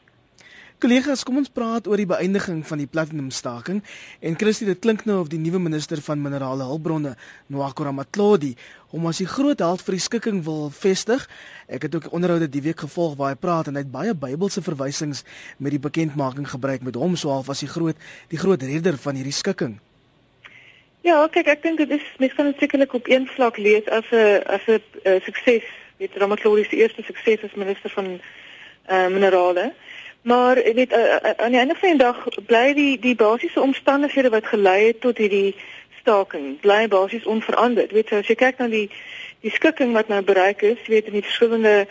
Kollegas, 0.77 1.23
kom 1.25 1.39
ons 1.39 1.49
praat 1.49 1.87
oor 1.89 1.97
die 1.97 2.05
beëindiging 2.05 2.59
van 2.69 2.77
die 2.77 2.85
platinum 2.85 3.31
staking 3.33 3.79
en 4.21 4.35
Christie, 4.37 4.67
dit 4.69 4.77
klink 4.77 5.07
nou 5.09 5.15
of 5.23 5.31
die 5.31 5.39
nuwe 5.41 5.57
minister 5.57 5.97
van 6.05 6.19
minerale 6.21 6.67
hulpbronne, 6.69 7.15
Nwako 7.49 7.87
Ramatlodi, 7.87 8.51
hom 8.93 9.07
as 9.09 9.17
die 9.23 9.25
groot 9.25 9.63
held 9.65 9.81
vir 9.81 9.97
die 9.97 10.03
skikking 10.05 10.43
wil 10.45 10.67
vestig. 10.69 11.25
Ek 11.65 11.87
het 11.87 11.97
ook 11.97 12.11
onderhoude 12.13 12.45
die 12.53 12.61
week 12.61 12.83
gevolg 12.85 13.15
waar 13.17 13.33
hy 13.33 13.39
praat 13.41 13.71
en 13.71 13.79
hy 13.79 13.81
het 13.87 13.89
baie 13.95 14.13
Bybelse 14.13 14.61
verwysings 14.67 15.23
met 15.57 15.73
die 15.73 15.81
bekendmaking 15.81 16.45
gebruik 16.53 16.85
met 16.85 17.01
hom 17.01 17.17
so 17.17 17.33
half 17.33 17.49
as 17.49 17.65
die 17.65 17.71
groot 17.73 17.97
die 18.29 18.37
groot 18.37 18.61
redder 18.61 19.01
van 19.01 19.17
hierdie 19.17 19.33
skikking. 19.33 19.79
Ja, 21.01 21.23
kyk, 21.25 21.49
ek 21.57 21.65
dink 21.65 21.81
dit 21.81 21.97
is 21.97 22.05
mens 22.21 22.37
kan 22.37 22.51
dit 22.51 22.61
sekerlik 22.61 22.93
op 22.93 23.09
een 23.09 23.25
vlak 23.33 23.57
lees 23.57 23.89
as 23.89 24.05
'n 24.13 24.45
as 24.45 24.69
'n 24.69 24.77
uh, 24.77 25.17
sukses. 25.25 25.65
Dit 25.97 26.13
Ramatlodi 26.13 26.69
se 26.69 26.77
eerste 26.77 27.01
sukses 27.01 27.41
as 27.41 27.57
minister 27.57 27.89
van 27.89 28.21
uh, 28.93 29.07
minerale. 29.09 29.73
Maar 30.27 30.59
jy 30.59 30.73
weet 30.73 30.91
uh, 30.91 30.99
uh, 30.99 31.29
aan 31.37 31.53
die 31.55 31.59
einde 31.59 31.75
van 31.79 31.89
die 31.89 31.97
dag 31.97 32.17
bly 32.45 32.73
die 32.75 32.99
die 32.99 33.15
basiese 33.15 33.61
omstandighede 33.61 34.29
wat 34.29 34.45
gelei 34.45 34.87
het 34.87 34.99
tot 35.01 35.17
hierdie 35.17 35.55
staking 35.99 36.59
bly 36.59 36.87
basies 36.87 37.23
onveranderd. 37.23 37.93
Weet 37.95 38.11
jy 38.11 38.19
as 38.19 38.27
jy 38.27 38.35
kyk 38.35 38.59
na 38.59 38.67
die 38.67 38.89
die 39.45 39.53
skikking 39.55 39.93
wat 39.95 40.11
nou 40.11 40.19
bereik 40.27 40.65
is, 40.67 40.83
weet 40.91 41.07
in 41.07 41.15
die 41.15 41.23
verskillende 41.23 41.87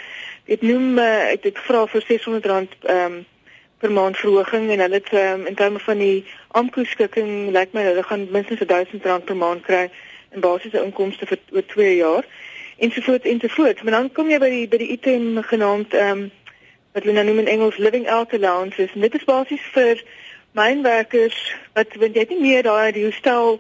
dit 0.53 0.69
noem 0.69 1.01
uh, 1.01 1.09
ek 1.33 1.47
dit 1.49 1.65
vra 1.65 1.87
vir 1.89 2.05
600 2.11 2.53
rand 2.53 2.77
ehm 2.85 3.17
um, 3.17 3.25
per 3.81 3.93
maand 3.93 4.17
verhoging 4.17 4.71
en 4.73 4.81
hulle 4.85 5.01
het 5.01 5.11
um, 5.13 5.49
in 5.49 5.57
terme 5.57 5.81
van 5.89 5.99
die 6.01 6.25
AMKU 6.57 6.85
skikking 6.93 7.51
lyk 7.57 7.73
my 7.77 7.89
hulle 7.89 8.05
gaan 8.05 8.29
minstens 8.33 8.61
1000 8.69 9.05
rand 9.05 9.25
per 9.25 9.37
maand 9.37 9.65
kry 9.65 9.83
in 10.33 10.45
basiese 10.45 10.81
inkomste 10.85 11.29
vir 11.29 11.41
oor 11.53 11.67
2 11.73 11.93
jaar 11.97 12.29
ensovoorts 12.77 13.29
ensovoorts. 13.33 13.83
Maar 13.83 14.03
dan 14.03 14.13
kom 14.13 14.29
jy 14.29 14.39
by 14.45 14.51
die 14.53 14.67
by 14.69 14.81
die 14.85 14.93
item 14.97 15.41
genaamd 15.53 15.97
ehm 15.97 16.27
um, 16.27 16.33
wat 16.97 17.05
hulle 17.05 17.19
nou 17.19 17.27
noem 17.29 17.43
in 17.45 17.53
Engels 17.53 17.77
living 17.77 18.09
out 18.09 18.33
allowances. 18.33 18.93
En 18.95 19.01
dit 19.05 19.15
is 19.15 19.25
basies 19.29 19.65
vir 19.75 20.01
mynwerkers 20.57 21.37
wat 21.77 21.93
want 22.01 22.15
jy 22.17 22.23
het 22.25 22.33
nie 22.33 22.41
meer 22.41 22.65
daai 22.65 22.93
die 22.97 23.11
stel 23.13 23.59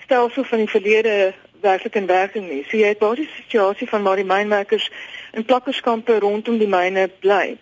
stelsel 0.00 0.46
van 0.48 0.62
die 0.62 0.70
verlede 0.72 1.16
werklik 1.60 1.98
in 2.00 2.08
werking 2.08 2.46
nie. 2.48 2.62
So 2.70 2.80
jy 2.80 2.94
het 2.94 3.02
basies 3.02 3.28
'n 3.28 3.42
situasie 3.42 3.88
van 3.88 4.02
waar 4.02 4.16
die 4.16 4.24
mynwerkers 4.24 4.88
in 5.36 5.44
plakkerskampe 5.44 6.18
rondom 6.24 6.58
die 6.58 6.68
myne 6.68 7.10
bly. 7.20 7.58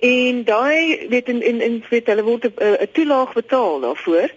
En 0.00 0.44
daai 0.44 1.06
weet 1.08 1.28
in 1.28 1.42
in 1.42 1.60
in 1.60 1.84
weet 1.90 2.06
hulle 2.06 2.22
word 2.22 2.50
'n 2.50 2.90
toelaag 2.92 3.32
betaal 3.32 3.80
daarvoor. 3.80 4.30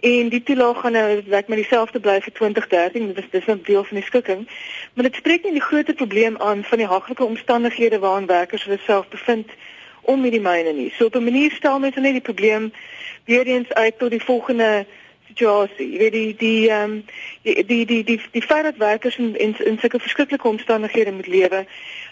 En 0.00 0.28
die 0.28 0.42
toelaag 0.42 0.80
gaan 0.80 0.92
nou 0.92 1.22
werk 1.26 1.48
met 1.48 1.58
dieselfde 1.58 2.00
bly 2.00 2.20
vir 2.20 2.32
2013. 2.32 3.06
Dit 3.06 3.18
is 3.18 3.30
dis 3.30 3.46
'n 3.46 3.60
deel 3.62 3.84
van 3.84 3.96
die 3.96 4.06
skikking. 4.06 4.48
Maar 4.94 5.04
dit 5.04 5.14
spreek 5.14 5.42
nie 5.42 5.52
die 5.52 5.68
groot 5.68 5.94
probleem 5.94 6.36
aan 6.36 6.64
van 6.64 6.78
die 6.78 6.86
haglike 6.86 7.24
omstandighede 7.24 7.98
waarin 7.98 8.26
werkers 8.26 8.64
hulle 8.64 8.78
self 8.78 9.08
bevind 9.08 9.50
om 10.02 10.20
met 10.20 10.30
die 10.30 10.40
myne 10.40 10.72
nie. 10.72 10.92
So 10.96 11.04
op 11.04 11.14
'n 11.14 11.24
manier 11.24 11.50
stel 11.50 11.78
mense 11.78 12.00
net 12.00 12.12
die 12.12 12.20
probleem 12.20 12.72
weer 13.24 13.46
eens 13.46 13.72
uit 13.72 13.98
tot 13.98 14.10
die 14.10 14.22
volgende 14.22 14.86
situasie. 15.26 15.90
Jy 15.90 15.98
weet 15.98 16.12
die 16.12 16.36
die 16.36 16.70
ehm 16.70 16.90
um, 16.90 17.04
die 17.42 17.64
die 17.66 17.86
die 17.86 18.04
die 18.04 18.20
die 18.30 18.42
feit 18.42 18.64
dat 18.64 18.76
werkers 18.76 19.16
in 19.16 19.38
in, 19.38 19.56
in 19.58 19.78
sulke 19.78 19.98
verskriklike 19.98 20.48
omstandighede 20.48 21.12
moet 21.12 21.26
lewe, 21.26 21.66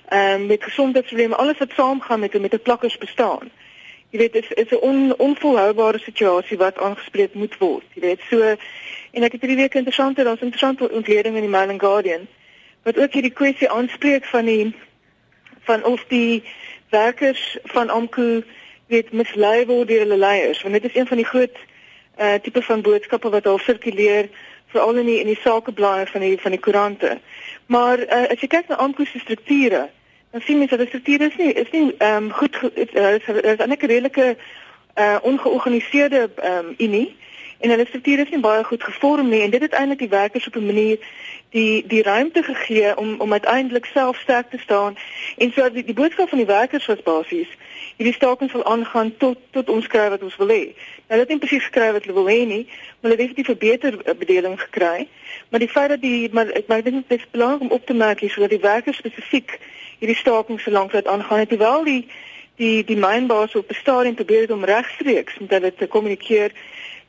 ehm 0.09 0.41
um, 0.41 0.47
met 0.47 0.65
gesondheidsprobleme, 0.65 1.37
alles 1.37 1.59
wat 1.59 1.73
saamgaan 1.77 2.21
met 2.21 2.41
met 2.41 2.55
'n 2.55 2.63
plakkers 2.63 2.99
bestaan. 2.99 3.51
Jy 4.15 4.21
weet 4.21 4.33
dit 4.33 4.47
is, 4.55 4.71
'n 4.71 4.79
on, 4.87 5.15
onvolhoubare 5.19 5.99
situasie 5.99 6.57
wat 6.57 6.79
aangespreek 6.79 7.35
moet 7.35 7.57
word. 7.59 7.87
Jy 7.95 8.01
weet 8.01 8.21
so 8.31 8.43
en 9.11 9.23
ek 9.27 9.33
het 9.33 9.41
hierdie 9.41 9.63
week 9.63 9.75
interessante 9.75 10.23
daar's 10.23 10.47
interessante 10.47 10.91
ontleding 10.91 11.35
in 11.35 11.47
die 11.47 11.51
Mail 11.51 11.69
and 11.69 11.81
Guardian 11.81 12.29
wat 12.83 12.99
ook 12.99 13.13
hierdie 13.13 13.33
kwessie 13.33 13.71
aanspreek 13.71 14.25
van 14.25 14.45
die 14.45 14.75
van 15.67 15.85
of 15.85 16.05
die 16.09 16.43
werkers 16.91 17.59
van 17.75 17.91
Amku 17.91 18.45
weet 18.87 19.13
mislei 19.13 19.67
word 19.67 19.89
deur 19.89 20.07
hulle 20.07 20.17
leiers 20.17 20.63
want 20.63 20.75
dit 20.75 20.85
is 20.85 20.95
een 20.95 21.11
van 21.11 21.17
die 21.17 21.31
groot 21.33 21.57
uh 22.19 22.35
tipe 22.35 22.63
van 22.63 22.83
boodskappe 22.83 23.31
wat 23.31 23.47
al 23.47 23.59
sirkuleer 23.59 24.29
veral 24.75 24.95
in 25.03 25.07
die 25.07 25.21
in 25.21 25.27
die 25.27 25.41
sakeblaaie 25.43 26.07
van 26.07 26.21
die 26.21 26.39
van 26.41 26.55
die 26.55 26.61
koerante. 26.61 27.19
Maar 27.67 27.99
uh, 27.99 28.27
as 28.35 28.41
jy 28.43 28.49
kyk 28.51 28.69
na 28.69 28.79
Amku 28.83 29.07
se 29.07 29.19
strukture, 29.19 29.89
dan 30.35 30.43
sien 30.43 30.67
dat 30.67 30.79
die 30.79 30.87
strukture 30.87 31.25
is 31.25 31.37
nie 31.37 31.53
is 31.53 31.71
nie 31.71 31.95
ehm 31.99 32.25
um, 32.25 32.31
goed 32.33 32.57
is 32.75 32.91
is 32.93 33.57
'n 33.67 33.77
redelike 33.79 34.37
uh 34.99 35.17
ongeorganiseerde 35.23 36.31
ehm 36.37 36.59
um, 36.59 36.75
unie 36.79 37.17
en 37.61 37.71
hulle 37.71 37.87
strukture 37.87 38.23
is 38.23 38.31
nie 38.31 38.41
baie 38.41 38.65
goed 38.65 38.83
gevorm 38.83 39.29
nie 39.29 39.43
en 39.43 39.51
dit 39.51 39.63
het 39.63 39.73
eintlik 39.73 39.99
die 39.99 40.09
werkers 40.09 40.47
op 40.47 40.57
'n 40.57 40.67
manier 40.67 40.99
die 41.51 41.87
die 41.87 42.03
ruimte 42.03 42.43
gegee 42.43 42.97
om 42.97 43.15
om 43.21 43.33
uiteindelik 43.33 43.85
self 43.85 44.17
sterk 44.17 44.51
te 44.51 44.59
staan 44.59 44.97
en 45.37 45.53
so 45.53 45.71
die, 45.71 45.85
die 45.85 45.95
boodskap 45.95 46.29
van 46.29 46.39
die 46.39 46.53
werkers 46.59 46.87
was 46.87 47.03
basies 47.03 47.49
hierdie 47.97 48.15
staking 48.15 48.51
sal 48.51 48.65
aangaan 48.65 49.17
tot 49.17 49.39
tot 49.51 49.69
ons 49.69 49.87
kry 49.87 50.09
wat 50.11 50.23
ons 50.23 50.37
wil 50.37 50.51
hê. 50.51 50.63
Nou 51.09 51.21
dit 51.21 51.29
is 51.29 51.35
nie 51.35 51.43
presies 51.45 51.69
gekry 51.69 51.93
wat 51.95 52.07
hulle 52.07 52.17
wil 52.17 52.31
hê 52.31 52.41
nie, 52.47 52.65
maar 53.01 53.11
hulle 53.11 53.29
het 53.29 53.39
'n 53.39 53.45
verbeter 53.45 53.93
bedeling 54.19 54.61
gekry. 54.61 55.09
Maar 55.49 55.61
die 55.61 55.69
feit 55.69 55.89
dat 55.89 56.01
die 56.01 56.29
maar 56.33 56.49
ek 56.49 56.67
maar 56.67 56.83
dit 56.83 56.95
is 57.09 57.31
belangrik 57.31 57.61
om 57.61 57.71
op 57.71 57.87
te 57.87 57.95
merk 57.95 58.21
hier 58.21 58.31
sodat 58.31 58.51
die 58.51 58.67
werkers 58.71 58.97
spesifiek 58.97 59.59
hierdie 60.05 60.21
staking 60.21 60.61
so 60.61 60.71
lank 60.71 60.93
wat 60.93 61.09
aangaan 61.09 61.45
het, 61.45 61.49
terwyl 61.49 61.85
die 61.85 62.05
die 62.61 62.85
die 62.87 62.97
mynbaas 62.97 63.55
op 63.55 63.71
'n 63.71 63.75
stadium 63.75 64.15
probeer 64.15 64.41
het 64.41 64.51
om 64.51 64.65
regstreeks 64.65 65.39
met 65.39 65.51
hulle 65.51 65.75
te 65.75 65.87
kommunikeer 65.87 66.53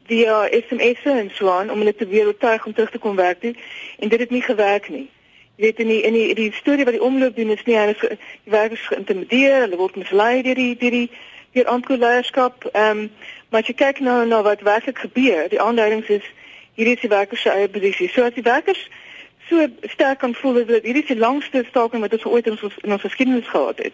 via 0.07 0.47
SMS'e 0.51 1.11
en 1.11 1.31
so 1.33 1.49
aan 1.49 1.69
om 1.71 1.77
hulle 1.77 1.95
te 1.95 2.07
weer 2.07 2.27
oortuig 2.27 2.65
om 2.65 2.73
terug 2.73 2.91
te 2.91 2.97
kom 2.97 3.15
werk 3.15 3.39
toe 3.41 3.55
en 3.99 4.09
dit 4.09 4.19
het 4.19 4.29
nie 4.29 4.41
gewerk 4.41 4.89
nie. 4.89 5.09
Jy 5.55 5.63
weet 5.65 5.79
in 5.79 5.87
die 5.87 6.01
in 6.01 6.13
die 6.13 6.33
die 6.35 6.53
storie 6.53 6.83
wat 6.83 6.93
die 6.93 7.03
omloop 7.03 7.35
doen 7.35 7.49
is 7.49 7.63
nie 7.63 7.77
hulle 7.77 7.95
die 8.43 8.51
werkers 8.51 8.87
geïntimideer, 8.87 9.61
hulle 9.61 9.77
word 9.79 9.95
mislei 9.95 10.41
deur 10.41 10.55
die 10.55 10.75
deur 10.77 10.91
die 10.91 11.09
deur 11.51 11.67
aankoeleierskap. 11.67 12.65
Ehm 12.73 12.97
um, 12.97 13.11
maar 13.49 13.61
as 13.61 13.67
jy 13.67 13.73
kyk 13.73 13.99
nou 13.99 14.25
na 14.27 14.41
wat 14.41 14.61
werklik 14.61 14.97
gebeur, 14.99 15.49
die 15.49 15.61
aanduidings 15.61 16.07
is 16.07 16.25
hierdie 16.75 16.95
is 16.95 17.01
die 17.01 17.09
werkers 17.09 17.41
se 17.41 17.49
eie 17.49 17.69
posisie. 17.69 18.09
So 18.09 18.23
as 18.23 18.33
die 18.33 18.43
werkers 18.43 18.89
so 19.49 19.67
sterk 19.81 20.19
kan 20.19 20.33
voel 20.33 20.53
dat 20.53 20.83
hierdie 20.83 21.03
is 21.03 21.11
die 21.11 21.17
langste 21.17 21.63
staking 21.69 22.01
wat 22.01 22.13
ons 22.13 22.25
ooit 22.25 22.45
in 22.45 22.57
ons 22.57 22.77
in 22.81 22.91
ons 22.91 23.01
geskiedenis 23.01 23.47
gehad 23.47 23.77
het. 23.77 23.93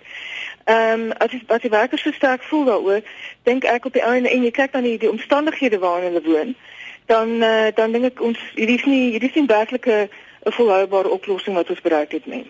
Ehm 0.65 1.01
um, 1.01 1.11
as 1.11 1.29
die, 1.29 1.41
as 1.47 1.61
die 1.61 1.73
werkers 1.73 2.01
so 2.01 2.11
sterk 2.11 2.43
voel 2.43 2.65
daaroor, 2.65 3.01
dink 3.43 3.63
ek 3.63 3.85
op 3.85 3.93
die 3.93 4.05
einde 4.05 4.29
en 4.29 4.43
jy 4.43 4.51
kyk 4.51 4.71
dan 4.71 4.87
die, 4.87 4.97
die 4.97 5.11
omstandighede 5.11 5.79
waarin 5.79 6.13
hulle 6.13 6.23
woon, 6.25 6.55
dan 7.05 7.29
uh, 7.43 7.67
dan 7.75 7.91
dink 7.91 8.13
ek 8.13 8.21
ons 8.21 8.39
hierdie 8.55 8.79
is 8.79 8.85
nie 8.85 9.03
hierdie 9.15 9.29
is 9.29 9.39
nie 9.39 9.47
werklike 9.49 10.09
'n 10.45 10.51
volhoubare 10.51 11.09
oplossing 11.09 11.55
wat 11.55 11.69
ons 11.69 11.81
bereik 11.81 12.11
het 12.11 12.25
nie. 12.25 12.45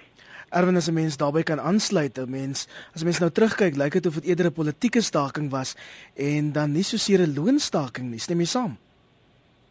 Erwin 0.51 0.75
as 0.75 0.87
'n 0.87 0.93
mens 0.93 1.17
daarbey 1.17 1.43
kan 1.43 1.59
aansluit, 1.59 2.17
'n 2.17 2.29
mens 2.29 2.67
as 2.93 3.01
'n 3.01 3.05
mens 3.05 3.19
nou 3.19 3.31
terugkyk, 3.31 3.75
lyk 3.75 3.91
dit 3.91 4.05
of 4.05 4.13
dit 4.13 4.23
eerder 4.23 4.45
'n 4.45 4.53
politieke 4.53 5.01
staking 5.01 5.49
was 5.49 5.75
en 6.15 6.51
dan 6.51 6.71
nie 6.71 6.83
so 6.83 6.97
seer 6.97 7.19
'n 7.19 7.33
loonstaking 7.35 8.09
nie. 8.09 8.19
Stem 8.19 8.39
jy 8.39 8.45
saam? 8.45 8.77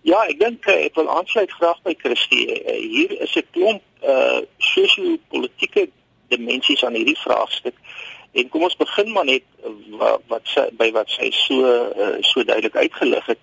Ja, 0.02 0.23
ek 0.25 0.38
dink 0.40 0.66
eh, 0.66 0.87
ek 0.88 0.97
wil 0.97 1.11
aansluit 1.12 1.50
graag 1.52 1.80
by 1.85 1.95
Christie. 1.99 2.47
Eh, 2.57 2.78
hier 2.80 3.11
is 3.21 3.37
'n 3.37 3.45
klomp 3.52 3.83
uh 4.02 4.40
sosio-politieke 4.57 5.90
dimensies 6.28 6.85
aan 6.85 6.97
hierdie 6.97 7.19
vraagstuk. 7.19 7.76
En 8.33 8.49
kom 8.49 8.62
ons 8.62 8.76
begin 8.76 9.12
maar 9.12 9.25
net 9.25 9.45
wat, 9.99 10.23
wat 10.30 10.47
sy 10.47 10.69
by 10.78 10.90
wat 10.95 11.11
sy 11.11 11.30
so 11.35 11.66
uh, 11.66 12.16
so 12.23 12.45
duidelik 12.45 12.76
uitgelig 12.76 13.26
het. 13.26 13.38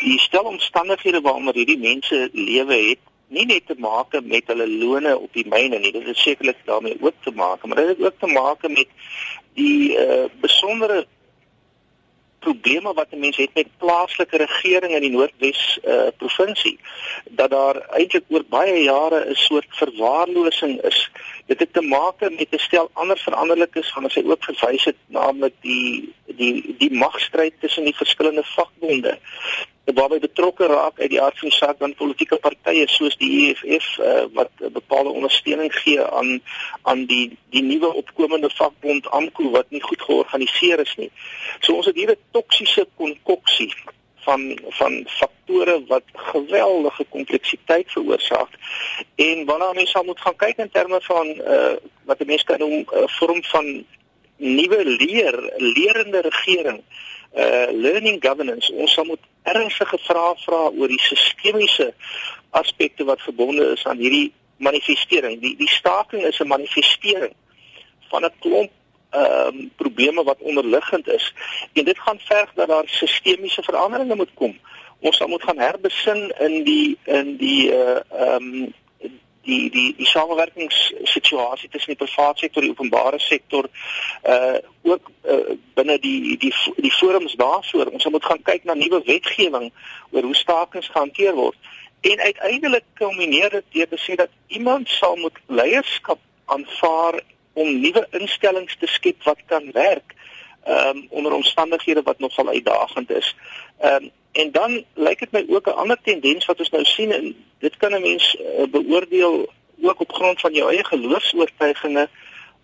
Die 0.00 0.18
stel 0.18 0.46
omstandighede 0.46 1.20
waaronder 1.20 1.54
hierdie 1.54 1.78
mense 1.78 2.28
lewe 2.32 2.78
het 2.88 3.02
nie 3.28 3.44
net 3.46 3.66
te 3.66 3.74
maak 3.76 4.14
met 4.22 4.46
hulle 4.46 4.68
lone 4.68 5.12
op 5.18 5.32
die 5.36 5.44
myne 5.48 5.78
nie, 5.78 5.92
dit 5.92 6.06
is 6.06 6.22
sekerlik 6.22 6.60
daarmee 6.64 6.96
ook 7.00 7.14
te 7.24 7.32
maak, 7.36 7.66
maar 7.66 7.76
dit 7.76 7.88
het 7.88 8.00
ook 8.06 8.18
te 8.18 8.30
maak 8.32 8.68
met 8.68 8.88
die 9.58 9.98
uh, 9.98 10.24
besondere 10.40 11.04
probleme 12.38 12.92
wat 12.94 13.10
mense 13.10 13.40
het 13.40 13.54
met 13.54 13.76
plaaslike 13.78 14.36
regering 14.36 14.94
in 14.94 15.04
die 15.06 15.10
Noordwes 15.10 15.78
uh, 15.84 16.08
provinsie 16.16 16.78
dat 17.40 17.50
daar 17.50 17.80
eintlik 17.98 18.24
oor 18.28 18.44
baie 18.48 18.82
jare 18.82 19.24
'n 19.24 19.34
soort 19.34 19.66
verwaarlosing 19.70 20.80
is. 20.82 21.10
Dit 21.46 21.58
het 21.58 21.72
te 21.72 21.80
maak 21.80 22.20
met 22.20 22.50
'n 22.50 22.58
stel 22.58 22.90
ander 22.92 23.18
veranderlikes 23.18 23.92
van 23.92 24.04
as 24.04 24.14
hy 24.14 24.24
ook 24.24 24.44
verwys 24.44 24.84
het 24.84 24.96
naamlik 25.06 25.54
die 25.60 26.14
die 26.26 26.74
die 26.78 26.92
magstryd 26.92 27.54
tussen 27.60 27.84
die 27.84 27.96
verskillende 27.96 28.44
vakbonde 28.44 29.18
waarby 29.94 30.18
betrokke 30.18 30.66
raak 30.66 31.00
uit 31.00 31.10
die 31.10 31.20
aard 31.22 31.38
van 31.38 31.48
die 31.48 31.56
saak 31.56 31.78
dan 31.78 31.94
politieke 31.94 32.36
partye 32.36 32.86
soos 32.88 33.16
die 33.16 33.30
EFF 33.48 33.98
uh, 33.98 34.24
wat 34.32 34.50
bepaalde 34.72 35.10
ondersteuning 35.10 35.74
gee 35.74 36.02
aan 36.02 36.40
aan 36.82 37.06
die 37.06 37.36
die 37.50 37.62
nuwe 37.62 37.92
opkomende 38.02 38.50
vakbond 38.50 39.08
AMKU 39.10 39.50
wat 39.50 39.70
nie 39.70 39.82
goed 39.82 40.02
georganiseer 40.02 40.80
is 40.80 40.94
nie. 40.96 41.10
So 41.60 41.74
ons 41.74 41.86
het 41.86 41.96
hier 41.96 42.10
'n 42.10 42.20
toksiese 42.30 42.86
konkoksie 42.96 43.72
van 44.28 44.58
van 44.78 45.04
faktore 45.08 45.84
wat 45.86 46.04
geweldige 46.12 47.04
kompleksiteit 47.08 47.92
veroorsaak 47.92 48.52
en 49.16 49.44
waarna 49.44 49.72
mense 49.72 49.92
sal 49.92 50.04
moet 50.04 50.20
gaan 50.20 50.36
kyk 50.36 50.58
in 50.64 50.70
terme 50.70 51.00
van 51.00 51.26
uh, 51.26 51.76
wat 52.04 52.26
mense 52.26 52.44
kan 52.44 52.58
noem 52.58 52.76
'n 52.78 52.86
uh, 52.92 53.08
vorm 53.18 53.44
van 53.44 53.84
nuwe 54.38 54.84
leer 54.84 55.52
lerende 55.56 56.20
regering 56.20 56.82
uh 57.36 57.68
learning 57.72 58.22
governance. 58.24 58.72
Ons 58.72 58.92
sal 58.92 59.04
moet 59.04 59.24
ernstige 59.42 59.98
vrae 60.06 60.34
vra 60.44 60.62
oor 60.70 60.88
die 60.88 61.02
sistemiese 61.04 61.92
aspekte 62.56 63.04
wat 63.04 63.22
verbonde 63.22 63.72
is 63.74 63.84
aan 63.86 64.00
hierdie 64.00 64.32
manifestering. 64.56 65.40
Die 65.42 65.54
die 65.56 65.68
staking 65.68 66.24
is 66.24 66.40
'n 66.40 66.48
manifestering 66.48 67.34
van 68.10 68.24
'n 68.24 68.32
klomp 68.40 68.72
ehm 69.10 69.56
um, 69.56 69.70
probleme 69.76 70.22
wat 70.22 70.38
onderliggend 70.38 71.08
is. 71.08 71.32
En 71.72 71.84
dit 71.84 71.98
gaan 71.98 72.18
verg 72.18 72.52
dat 72.54 72.68
daar 72.68 72.84
sistemiese 72.86 73.62
veranderinge 73.62 74.14
moet 74.14 74.34
kom. 74.34 74.58
Ons 75.00 75.16
sal 75.16 75.28
moet 75.28 75.42
gaan 75.42 75.58
herbesin 75.58 76.34
in 76.38 76.64
die 76.64 76.98
in 77.04 77.36
die 77.36 77.70
uh 77.72 78.00
ehm 78.10 78.52
um, 78.52 78.74
die 79.48 79.70
die 79.74 79.88
die 79.96 80.06
samewerkingssituasie 80.06 81.70
tussen 81.72 81.94
die 81.94 82.00
private 82.04 82.44
sektor 82.44 82.62
en 82.62 82.68
die 82.68 82.76
openbare 82.76 83.20
sektor 83.22 83.68
uh 84.34 84.58
ook 84.88 85.10
uh, 85.28 85.56
binne 85.76 85.98
die 86.04 86.36
die 86.44 86.52
die 86.76 86.94
forums 87.00 87.34
daarvoor 87.40 87.92
ons 87.96 88.08
moet 88.14 88.28
gaan 88.30 88.44
kyk 88.50 88.64
na 88.64 88.76
nuwe 88.78 89.02
wetgewing 89.08 89.70
oor 90.12 90.28
hoe 90.30 90.38
stakings 90.42 90.92
gehanteer 90.94 91.34
word 91.36 91.58
en 92.12 92.20
uiteindelik 92.20 92.86
kulmineer 93.00 93.50
dit 93.58 93.72
deur 93.78 93.88
te 93.88 94.00
sê 94.04 94.14
dat 94.20 94.30
iemand 94.60 94.88
sal 94.88 95.16
moet 95.16 95.42
leierskap 95.46 96.20
aanvaar 96.44 97.20
om 97.52 97.80
nuwe 97.80 98.06
instellings 98.20 98.76
te 98.78 98.86
skep 98.86 99.24
wat 99.26 99.42
kan 99.50 99.72
werk 99.72 100.14
um, 100.68 101.06
onder 101.10 101.32
omstandighede 101.32 102.02
wat 102.02 102.18
nogal 102.18 102.48
uitdagend 102.48 103.10
is. 103.10 103.36
Ehm 103.78 104.04
um, 104.04 104.10
En 104.32 104.50
dan 104.52 104.84
lyk 104.94 105.18
dit 105.18 105.30
my 105.30 105.44
ook 105.48 105.66
'n 105.66 105.80
ander 105.82 105.98
tendens 106.02 106.46
wat 106.46 106.58
ons 106.58 106.70
nou 106.70 106.84
sien 106.84 107.12
en 107.12 107.36
dit 107.58 107.76
kan 107.76 107.94
'n 107.94 108.00
mens 108.00 108.36
uh, 108.40 108.66
beoordeel 108.70 109.52
ook 109.80 110.00
op 110.00 110.12
grond 110.12 110.40
van 110.40 110.52
jou 110.52 110.70
eie 110.70 110.84
geloofs-oortuigings, 110.84 112.10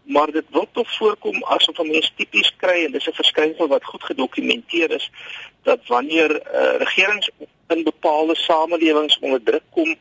maar 0.02 0.30
dit 0.30 0.44
wil 0.50 0.68
tog 0.72 0.96
voorkom 0.96 1.44
asof 1.44 1.78
'n 1.78 1.90
mens 1.90 2.12
tipies 2.16 2.56
kry 2.56 2.84
en 2.84 2.92
dis 2.92 3.08
'n 3.08 3.12
verskynsel 3.12 3.66
wat 3.68 3.84
goed 3.84 4.04
gedokumenteer 4.04 4.90
is 4.90 5.10
dat 5.62 5.86
wanneer 5.86 6.30
uh, 6.30 6.76
regerings 6.78 7.30
in 7.68 7.82
bepaalde 7.82 8.36
samelewings 8.36 9.18
onder 9.18 9.42
druk 9.42 9.62
kom, 9.70 9.96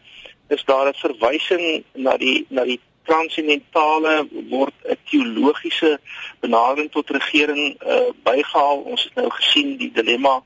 is 0.48 0.64
daar 0.66 0.88
'n 0.88 0.94
verwysing 0.94 1.84
na 1.94 2.18
die 2.18 2.46
na 2.50 2.64
die 2.64 2.80
transcendentale 3.04 4.28
word 4.50 4.74
'n 4.84 4.98
teologiese 5.10 6.00
benadering 6.40 6.92
tot 6.92 7.10
regering 7.10 7.84
uh, 7.88 8.00
bygehaal. 8.24 8.78
Ons 8.78 9.04
het 9.04 9.16
nou 9.16 9.30
gesien 9.30 9.78
die 9.78 9.92
dilemma 9.92 10.36
uh, 10.36 10.44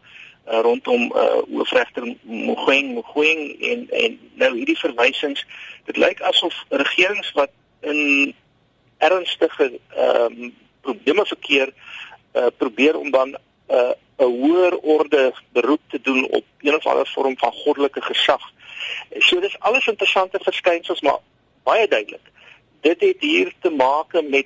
rondom 0.47 1.11
uh, 1.11 1.41
hoofregter 1.51 2.15
Mogoeng 2.21 2.93
Mogoeng 2.93 3.61
en 3.61 3.89
en 3.89 4.19
nou 4.33 4.51
hierdie 4.55 4.79
verwysings 4.79 5.45
dit 5.85 5.97
lyk 5.97 6.21
asof 6.21 6.55
regerings 6.69 7.31
wat 7.35 7.51
in 7.81 8.33
ernstige 8.97 9.79
ehm 9.95 10.41
um, 10.41 10.55
probleme 10.81 11.25
verkeer 11.25 11.73
uh, 12.33 12.47
probeer 12.57 12.97
om 12.97 13.11
dan 13.11 13.29
'n 13.29 13.37
uh, 13.75 13.91
'n 14.17 14.31
hoër 14.41 14.77
orde 14.77 15.33
beroep 15.51 15.81
te 15.89 16.01
doen 16.01 16.27
op 16.29 16.45
een 16.59 16.75
of 16.75 16.85
ander 16.85 17.07
vorm 17.07 17.37
van 17.37 17.51
goddelike 17.51 18.01
gesag. 18.01 18.41
So 19.19 19.39
dis 19.39 19.59
alles 19.59 19.87
interessante 19.87 20.39
verskynsels 20.41 21.01
maar 21.01 21.19
baie 21.63 21.87
duidelik. 21.87 22.31
Dit 22.81 23.01
het 23.01 23.21
hier 23.21 23.53
te 23.61 23.69
maak 23.69 24.21
met 24.29 24.45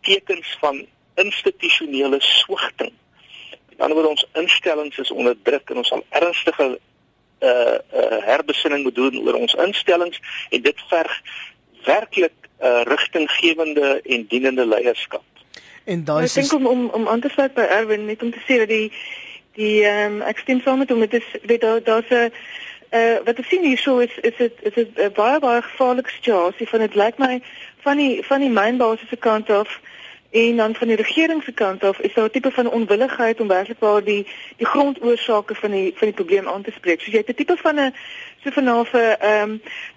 tekens 0.00 0.56
van 0.60 0.86
institusionele 1.14 2.20
swigting. 2.20 2.92
Met 3.72 3.80
ander 3.80 3.96
woorde 3.96 4.14
ons 4.14 4.26
instellings 4.32 4.98
is 4.98 5.10
onder 5.10 5.36
druk 5.42 5.70
en 5.70 5.80
ons 5.82 5.88
sal 5.88 6.04
ernstige 6.08 6.68
uh, 7.40 7.48
uh 7.48 8.20
herbesinning 8.28 8.82
moet 8.82 8.94
doen 8.94 9.18
oor 9.24 9.34
ons 9.34 9.54
instellings 9.54 10.20
en 10.50 10.62
dit 10.62 10.84
verg 10.88 11.20
werklik 11.84 12.36
'n 12.36 12.66
uh, 12.66 12.82
rigtinggewende 12.84 14.00
en 14.04 14.26
dienende 14.28 14.66
leierskap. 14.66 15.24
En 15.84 16.04
daai 16.04 16.24
is 16.24 16.36
Ek 16.36 16.42
dink 16.42 16.60
om 16.60 16.66
om 16.66 16.88
om 16.88 17.08
aan 17.08 17.20
te 17.20 17.28
sluit 17.28 17.54
by 17.54 17.66
Erwin 17.66 18.06
net 18.06 18.22
om 18.22 18.30
te 18.30 18.42
sê 18.46 18.58
dat 18.62 18.68
die 18.68 18.92
die 19.58 19.84
ehm 19.84 20.20
um, 20.20 20.22
ek 20.22 20.38
stem 20.38 20.60
saam 20.60 20.78
met 20.78 20.90
hom 20.90 21.00
dit 21.00 21.14
is 21.14 21.28
weet 21.42 21.60
daar 21.60 21.82
daar's 21.82 22.10
'n 22.10 22.32
uh, 22.92 23.16
wat 23.24 23.38
ek 23.38 23.48
sien 23.48 23.64
hierso 23.64 23.98
is 23.98 24.14
is 24.20 24.36
dit 24.36 24.52
is 24.62 24.74
dit 24.74 24.88
'n 24.98 25.12
baie 25.12 25.38
baie 25.38 25.62
gevaarlike 25.62 26.10
situasie 26.10 26.68
van 26.68 26.78
dit 26.78 26.94
lyk 26.94 27.18
my 27.18 27.42
van 27.82 27.96
die 27.96 28.22
van 28.26 28.40
die 28.40 28.50
mynbasiese 28.50 29.16
kant 29.16 29.50
af 29.50 29.80
En 30.32 30.56
dan 30.56 30.74
van 30.74 30.86
die 30.86 30.96
regering 30.96 31.42
se 31.42 31.52
kant 31.52 31.84
af 31.84 31.98
is 31.98 32.14
daar 32.14 32.24
'n 32.24 32.30
tipe 32.30 32.50
van 32.50 32.70
onwilligheid 32.70 33.40
om 33.40 33.48
werklik 33.48 33.78
waar 33.78 34.04
die 34.04 34.26
die 34.56 34.66
grondoorsake 34.66 35.54
van 35.54 35.70
die 35.70 35.92
van 35.96 36.06
die 36.06 36.16
probleem 36.16 36.48
aan 36.48 36.62
te 36.62 36.70
spreek. 36.70 37.00
So 37.00 37.10
jy 37.10 37.16
het 37.16 37.28
'n 37.28 37.34
tipe 37.34 37.56
van 37.56 37.80
'n 37.80 37.94
so 38.42 38.50
vanaf 38.50 38.92
'n 38.92 39.16
ehm 39.20 39.50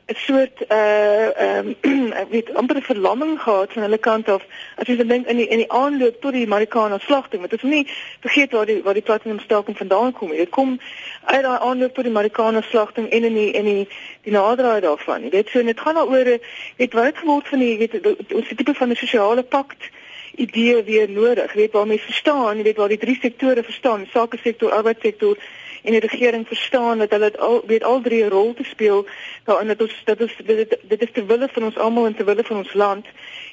'n 0.05 0.15
soort 0.15 0.61
uh 0.71 1.39
ehm 1.41 1.67
ek 2.21 2.29
weet 2.29 2.53
amper 2.53 2.75
'n 2.75 2.81
verlamming 2.81 3.41
gehad 3.41 3.73
van 3.73 3.81
hulle 3.81 3.97
kant 3.97 4.29
af. 4.29 4.43
As 4.75 4.87
jy 4.87 4.95
dink 4.95 5.27
in 5.27 5.37
die 5.37 5.47
in 5.47 5.57
die 5.57 5.71
aanloop 5.71 6.21
tot 6.21 6.33
die 6.33 6.47
Marikana 6.47 6.97
slagting, 6.97 7.39
want 7.39 7.51
dit 7.51 7.63
is 7.63 7.69
nie 7.69 7.87
vergeet 8.19 8.51
waar 8.51 8.65
die 8.65 8.83
waar 8.83 8.93
die 8.93 9.07
platinum 9.07 9.39
staking 9.39 9.77
vandaan 9.77 10.11
kom 10.11 10.29
nie. 10.29 10.37
Dit 10.37 10.49
kom 10.49 10.79
uit 11.25 11.43
daai 11.43 11.59
aanloop 11.59 11.93
tot 11.93 12.03
die 12.03 12.13
Marikana 12.13 12.61
slagting 12.61 13.09
en 13.09 13.23
in 13.23 13.33
die 13.33 13.51
in 13.51 13.65
die 13.65 13.87
die 14.21 14.31
naderdraai 14.31 14.81
daarvan. 14.81 15.21
Jy 15.21 15.29
weet 15.29 15.49
so 15.49 15.59
en 15.59 15.65
dit 15.65 15.79
gaan 15.79 15.95
daaroor 15.95 16.39
weet 16.75 16.93
wat 16.93 17.17
geword 17.17 17.47
van 17.47 17.59
die 17.59 17.77
weet 17.77 18.33
ons 18.33 18.47
tipe 18.55 18.73
van 18.73 18.89
'n 18.89 18.95
sosiale 18.95 19.43
pakt 19.43 19.89
idee 20.35 20.83
weer 20.83 21.09
nodig. 21.09 21.53
Jy 21.53 21.59
weet 21.59 21.71
waar 21.71 21.87
mense 21.87 22.05
verstaan, 22.05 22.57
jy 22.57 22.63
weet 22.63 22.77
waar 22.77 22.93
die 22.93 22.97
drie 22.97 23.17
sektore 23.21 23.63
verstaan, 23.63 24.07
sake 24.13 24.37
sektor, 24.43 24.71
arbeidssektor 24.71 25.37
en 25.85 25.91
die 25.91 25.99
regering 25.99 26.47
verstaan 26.47 26.97
dat 26.97 27.09
hulle 27.09 27.37
al 27.37 27.61
weet 27.67 27.83
al 27.83 28.01
drie 28.01 28.23
'n 28.23 28.29
rol 28.29 28.53
te 28.53 28.63
speel 28.63 29.05
daarin 29.43 29.67
dat 29.67 29.81
ons 29.81 30.01
dat 30.05 30.21
ons 30.21 30.33
dit, 30.45 30.77
dit 30.81 31.01
is 31.01 31.11
ter 31.11 31.25
wille 31.25 31.47
van 31.51 31.63
ons 31.63 31.77
almal 31.77 32.05
en 32.05 32.15
ter 32.15 32.25
wille 32.25 32.43
van 32.43 32.57
ons 32.57 32.73
land 32.73 33.05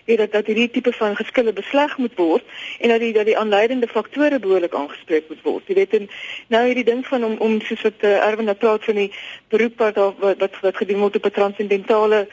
weet 0.04 0.18
dat 0.18 0.32
dat 0.32 0.46
hierdie 0.46 0.70
tipe 0.70 0.92
van 0.92 1.16
geskille 1.16 1.52
besleg 1.52 1.96
moet 1.96 2.14
word 2.16 2.44
en 2.80 2.88
dat 2.88 3.00
die 3.00 3.12
dat 3.12 3.26
die 3.26 3.38
aanleidende 3.38 3.88
faktore 3.88 4.38
behoorlik 4.38 4.74
aangespreek 4.74 5.28
moet 5.28 5.42
word. 5.42 5.66
Jy 5.66 5.74
weet 5.74 5.94
en 5.94 6.08
nou 6.46 6.64
hierdie 6.66 6.84
ding 6.84 7.06
van 7.06 7.24
om 7.24 7.36
om 7.38 7.60
soos 7.60 7.82
wat 7.82 8.00
uh, 8.00 8.26
Erwin 8.26 8.44
nou 8.44 8.56
praat 8.56 8.84
van 8.84 8.94
die 8.94 9.12
beroep 9.48 9.78
wat 9.78 9.94
wat 9.96 10.38
wat, 10.38 10.60
wat 10.60 10.76
gedoen 10.76 11.00
word 11.00 11.16
op 11.16 11.26
'n 11.26 11.30
transcendentale 11.30 12.28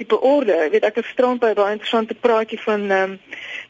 tipe 0.00 0.20
orde. 0.20 0.52
Ek 0.64 0.72
weet 0.72 0.84
ek 0.88 0.98
het 0.98 1.06
gisterand 1.06 1.40
by 1.42 1.52
'n 1.52 1.58
baie 1.60 1.76
interessante 1.76 2.14
praatjie 2.14 2.60
van 2.60 2.90
ehm 2.90 3.10
um, 3.10 3.18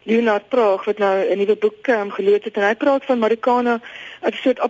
Leonard 0.03 0.49
Praag 0.49 0.85
wat 0.85 0.99
nou 0.99 1.15
'n 1.27 1.39
nuwe 1.39 1.57
boek 1.57 1.87
ehm 1.87 2.01
um, 2.01 2.11
geloods 2.11 2.45
het. 2.45 2.57
En 2.57 2.67
hy 2.67 2.75
praat 2.75 3.05
van 3.05 3.19
Marikana 3.19 3.81
as 4.21 4.35
'n 4.35 4.43
soort 4.43 4.61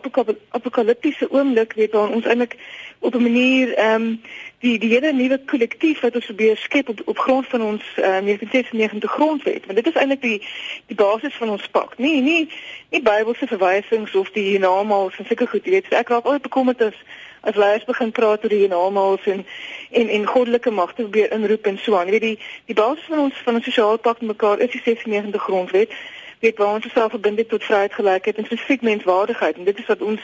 apokaliptiese 0.51 1.31
oomblik, 1.31 1.73
weet 1.73 1.93
waar 1.93 2.09
ons 2.09 2.25
eintlik 2.25 2.57
op 2.99 3.15
'n 3.15 3.23
manier 3.23 3.75
ehm 3.75 4.03
um, 4.03 4.21
die 4.59 4.79
die 4.79 4.91
hele 4.95 5.13
nuwe 5.13 5.41
kollektief 5.45 6.01
wat 6.01 6.15
ons 6.15 6.25
probeer 6.25 6.57
skep 6.57 6.89
op 6.89 7.01
op 7.05 7.19
grond 7.19 7.47
van 7.47 7.63
ons 7.63 7.85
uh, 7.97 8.05
1996 8.05 9.13
grondwet. 9.13 9.67
Want 9.67 9.77
dit 9.77 9.87
is 9.87 10.01
eintlik 10.01 10.23
die 10.23 10.41
die 10.87 10.97
basis 10.97 11.35
van 11.35 11.49
ons 11.49 11.69
pak. 11.69 11.99
Nie 11.99 12.21
nie 12.21 12.49
nie 12.91 13.03
Bybelse 13.03 13.47
verwysings 13.47 14.15
of 14.15 14.31
die 14.31 14.59
normals 14.59 15.19
en 15.19 15.25
sulke 15.27 15.47
goed 15.47 15.65
weet. 15.65 15.89
Ek 15.89 16.09
raak 16.09 16.25
altyd 16.25 16.43
bekommerd 16.43 16.83
as 16.83 16.99
as 17.41 17.57
leiers 17.57 17.85
begin 17.85 18.13
praat 18.13 18.43
oor 18.45 18.53
die 18.53 18.69
normals 18.69 19.27
en 19.27 19.47
en 19.91 20.09
en 20.09 20.27
goddelike 20.27 20.71
magte 20.71 21.03
probeer 21.03 21.33
inroep 21.33 21.67
en 21.67 21.79
so 21.79 21.97
aan. 21.97 22.07
Jy 22.07 22.11
weet 22.11 22.29
die 22.29 22.39
die 22.65 22.75
basis 22.75 23.05
van 23.09 23.19
ons 23.19 23.43
van 23.45 23.55
ons 23.55 23.65
sosiale 23.65 23.99
pak 23.99 24.21
mekaar 24.21 24.59
is 24.59 24.71
die 24.71 24.83
96 24.85 25.43
grondwet. 25.43 25.95
Weet 26.41 26.59
waar 26.59 26.75
ons 26.75 26.93
self 26.93 27.11
verbind 27.11 27.39
het 27.39 27.49
tot 27.49 27.65
vryheid 27.65 27.93
gelykheid 27.93 28.37
en 28.37 28.45
spesifiek 28.45 28.83
menswaardigheid. 28.83 29.57
En 29.57 29.65
dit 29.65 29.79
is 29.79 29.87
wat 29.87 30.03
ons 30.03 30.21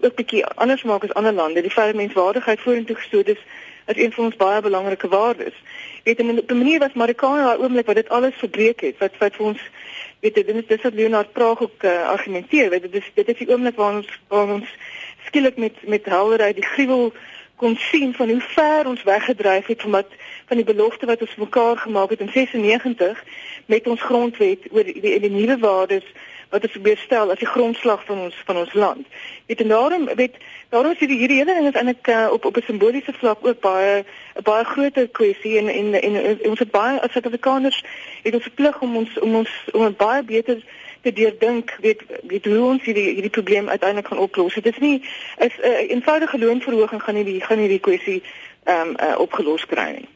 ook 0.00 0.14
bietjie 0.14 0.44
anders 0.46 0.82
maak 0.82 1.04
as 1.04 1.12
ander 1.12 1.32
lande. 1.32 1.60
Die 1.60 1.72
vryheid 1.72 1.94
menswaardigheid 1.94 2.60
vorentoe 2.60 2.96
gestoot 2.96 3.28
is 3.28 3.42
as 3.84 3.96
een 3.96 4.12
van 4.12 4.24
ons 4.24 4.36
baie 4.36 4.60
belangrike 4.60 5.08
waardes. 5.08 5.54
Weet 6.04 6.18
en 6.18 6.38
op 6.38 6.50
'n 6.50 6.58
manier 6.58 6.78
was 6.78 6.92
Marikana 6.92 7.42
daai 7.42 7.58
oomblik 7.58 7.86
wat 7.86 7.94
dit 7.94 8.08
alles 8.08 8.34
verbreek 8.34 8.80
het 8.80 8.98
wat 8.98 9.12
wat 9.18 9.34
vir 9.34 9.46
ons 9.46 9.60
weet 10.20 10.34
dit 10.34 10.48
is 10.48 10.66
dis 10.66 10.82
wat 10.82 10.94
Leonard 10.94 11.32
Praag 11.32 11.62
ook 11.62 11.82
uh, 11.82 12.08
argumenteer 12.08 12.70
weet 12.70 12.82
dit 12.82 12.94
is 12.94 13.10
dit 13.14 13.28
is 13.28 13.38
die 13.38 13.48
oomblik 13.48 13.76
waar 13.76 13.94
ons 13.94 14.08
waar 14.28 14.52
ons 14.52 14.70
skielik 15.26 15.56
met 15.56 15.74
met 15.86 16.04
helderheid 16.04 16.54
die 16.54 16.70
gruwel 16.74 17.12
kon 17.56 17.76
sien 17.76 18.14
van 18.14 18.28
hoe 18.28 18.40
ver 18.40 18.86
ons 18.86 19.02
weggedryf 19.02 19.66
het 19.66 19.82
van 19.82 19.90
wat 19.90 20.10
van 20.46 20.56
die 20.56 20.66
belofte 20.66 21.06
wat 21.06 21.20
ons 21.20 21.34
mekaar 21.36 21.76
gemaak 21.76 22.10
het 22.10 22.20
in 22.20 22.32
96 22.32 23.24
met 23.66 23.86
ons 23.86 24.02
grondwet 24.02 24.66
oor 24.70 24.84
die, 24.84 25.00
die, 25.00 25.20
die 25.20 25.30
nuwe 25.30 25.58
waardes 25.58 26.04
wat 26.50 26.62
ons 26.62 26.72
probeer 26.72 26.96
stel 26.96 27.30
as 27.30 27.38
die 27.38 27.46
grondslag 27.46 28.04
van 28.04 28.18
ons 28.18 28.36
van 28.44 28.56
ons 28.56 28.72
land. 28.72 29.06
Weet 29.46 29.60
en 29.60 29.68
daarom 29.68 30.08
weet 30.14 30.36
daarom 30.68 30.92
is 30.92 30.98
hierdie 30.98 31.28
hele 31.36 31.44
ding 31.44 31.66
is 31.68 31.76
eintlik 31.76 32.08
uh, 32.08 32.26
op 32.32 32.44
op 32.44 32.56
'n 32.56 32.66
simboliese 32.66 33.12
vlak 33.12 33.46
ook 33.46 33.60
baie 33.60 34.04
'n 34.36 34.42
baie 34.42 34.64
groter 34.64 35.08
kwessie 35.08 35.58
en 35.58 35.68
en 35.68 35.94
en, 36.02 36.14
en 36.24 36.50
ons 36.50 36.58
het 36.58 36.70
baie 36.70 37.00
as 37.00 37.12
Suid-Afrikaners 37.12 37.84
het 38.22 38.34
ons 38.34 38.48
plig 38.54 38.80
om 38.80 38.96
ons 38.96 39.18
om 39.18 39.34
ons 39.34 39.50
om 39.72 39.94
baie 39.96 40.22
beter 40.22 40.62
te 41.02 41.12
deurdink 41.12 41.76
weet 41.80 42.02
weet 42.22 42.44
hoe 42.44 42.60
ons 42.60 42.82
hierdie 42.82 43.12
hierdie 43.12 43.36
probleem 43.38 43.68
uiteindelik 43.68 44.08
gaan 44.08 44.18
oplos. 44.18 44.54
Dit 44.54 44.66
is 44.66 44.78
nie 44.78 45.02
is 45.38 45.56
'n 45.56 45.66
uh, 45.66 45.90
eenvoudige 45.90 46.38
loonverhoging 46.38 47.02
gaan 47.02 47.14
nie 47.14 47.24
die 47.24 47.40
gaan 47.40 47.58
hierdie 47.58 47.86
kwessie 47.88 48.22
ehm 48.64 48.88
um, 48.88 48.96
uh, 49.00 49.18
opgelos 49.18 49.66
kry 49.66 49.90
nie. 49.90 50.08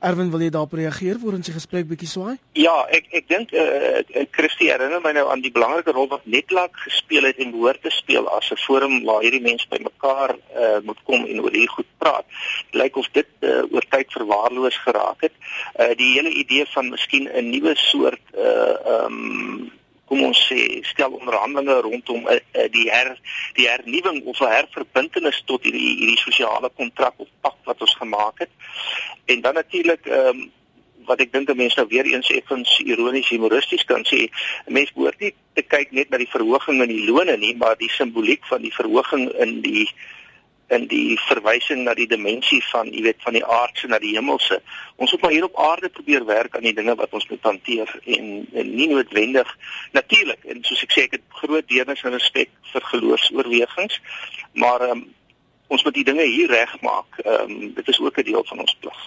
Erwin, 0.00 0.30
wil 0.32 0.40
jy 0.40 0.48
daarop 0.48 0.72
reageer 0.72 1.18
voor 1.20 1.34
ons 1.36 1.48
gesprek 1.52 1.84
bietjie 1.90 2.08
swaai? 2.08 2.38
Ja, 2.56 2.72
ek 2.88 3.10
ek 3.18 3.26
dink 3.28 3.50
eh 3.52 4.00
uh, 4.00 4.22
Christie 4.32 4.70
herinner 4.70 5.02
my 5.04 5.12
nou 5.12 5.26
aan 5.28 5.42
die 5.44 5.52
belangrike 5.52 5.92
rol 5.92 6.08
wat 6.08 6.24
Netlak 6.24 6.78
gespeel 6.86 7.28
het 7.28 7.36
en 7.44 7.52
behoort 7.52 7.82
te 7.84 7.92
speel 7.92 8.28
as 8.32 8.48
'n 8.48 8.56
forum 8.64 8.94
waar 9.04 9.20
hierdie 9.20 9.44
mense 9.44 9.68
bymekaar 9.68 10.32
eh 10.32 10.62
uh, 10.62 10.78
moet 10.88 11.02
kom 11.04 11.26
en 11.26 11.42
oor 11.42 11.52
hier 11.52 11.68
goed 11.68 11.90
praat. 11.98 12.24
Dit 12.70 12.80
lyk 12.80 12.96
of 12.96 13.08
dit 13.12 13.28
uh, 13.40 13.62
oor 13.72 13.84
tyd 13.90 14.08
verwaarloos 14.16 14.78
geraak 14.86 15.20
het. 15.20 15.36
Eh 15.74 15.90
uh, 15.90 15.96
die 15.96 16.12
hele 16.16 16.32
idee 16.32 16.64
van 16.72 16.88
miskien 16.88 17.28
'n 17.28 17.50
nuwe 17.50 17.76
soort 17.76 18.24
eh 18.32 18.40
uh, 18.40 18.76
ehm 18.94 19.12
um, 19.12 19.70
kom 20.10 20.24
ons 20.26 20.38
sê 20.50 20.80
stel 20.90 21.14
onderhandelinge 21.14 21.76
rondom 21.86 22.24
uh, 22.26 22.38
uh, 22.58 22.68
die 22.74 22.88
her 22.90 23.12
die 23.58 23.68
hernuwing 23.70 24.24
of 24.26 24.40
'n 24.42 24.54
herverbintenis 24.58 25.42
tot 25.46 25.62
hierdie 25.62 25.92
hierdie 26.00 26.18
sosiale 26.18 26.70
kontrak 26.74 27.14
of 27.22 27.28
pak 27.46 27.58
wat 27.64 27.84
ons 27.86 27.94
gemaak 28.02 28.42
het. 28.42 28.50
En 29.26 29.40
dan 29.40 29.54
natuurlik 29.54 30.06
ehm 30.06 30.40
um, 30.40 30.48
wat 31.10 31.20
ek 31.24 31.32
dink 31.32 31.50
mense 31.56 31.78
nou 31.80 31.88
weer 31.90 32.06
eens 32.06 32.30
effens 32.30 32.78
ironies 32.84 33.28
humoristies 33.32 33.84
kan 33.88 34.04
sê, 34.06 34.28
mense 34.66 34.94
behoort 34.94 35.20
nie 35.20 35.32
te 35.58 35.62
kyk 35.62 35.94
net 35.96 36.10
na 36.10 36.20
die 36.22 36.30
verhoging 36.30 36.82
in 36.84 36.92
die 36.92 37.06
lone 37.08 37.36
nie, 37.40 37.54
maar 37.56 37.78
die 37.80 37.90
simboliek 37.90 38.44
van 38.50 38.62
die 38.62 38.74
verhoging 38.74 39.30
in 39.42 39.56
die 39.64 39.88
in 40.70 40.86
die 40.90 41.18
verwysing 41.26 41.84
na 41.84 41.94
die 41.98 42.08
dimensie 42.10 42.60
van, 42.70 42.90
jy 42.94 43.02
weet, 43.08 43.22
van 43.26 43.36
die 43.36 43.44
aardse 43.44 43.90
na 43.90 43.98
die 43.98 44.14
hemelse. 44.14 44.60
Ons 44.96 45.12
moet 45.12 45.24
maar 45.24 45.34
hier 45.34 45.46
op 45.48 45.58
aarde 45.58 45.88
probeer 45.88 46.24
werk 46.28 46.56
aan 46.56 46.66
die 46.68 46.74
dinge 46.74 46.94
wat 46.94 47.14
ons 47.16 47.26
moet 47.30 47.42
hanteer 47.42 47.90
en, 48.04 48.28
en 48.52 48.74
nie 48.74 48.88
noodwendig 48.92 49.50
natuurlik 49.96 50.44
en 50.44 50.62
soos 50.66 50.84
ek 50.86 50.94
sê 50.94 51.06
ek 51.08 51.16
het 51.18 51.40
groot 51.42 51.66
deernis 51.68 52.04
en 52.04 52.14
respek 52.14 52.52
vir 52.72 52.86
geloofs-oorwegings, 52.92 53.98
maar 54.52 54.84
um, 54.90 55.08
ons 55.70 55.84
moet 55.86 55.94
die 55.94 56.06
dinge 56.06 56.26
hier 56.26 56.50
regmaak. 56.50 57.18
Ehm 57.24 57.50
um, 57.50 57.74
dit 57.74 57.88
is 57.88 58.00
ook 58.00 58.18
'n 58.18 58.30
deel 58.30 58.44
van 58.44 58.62
ons 58.66 58.76
plig. 58.80 59.00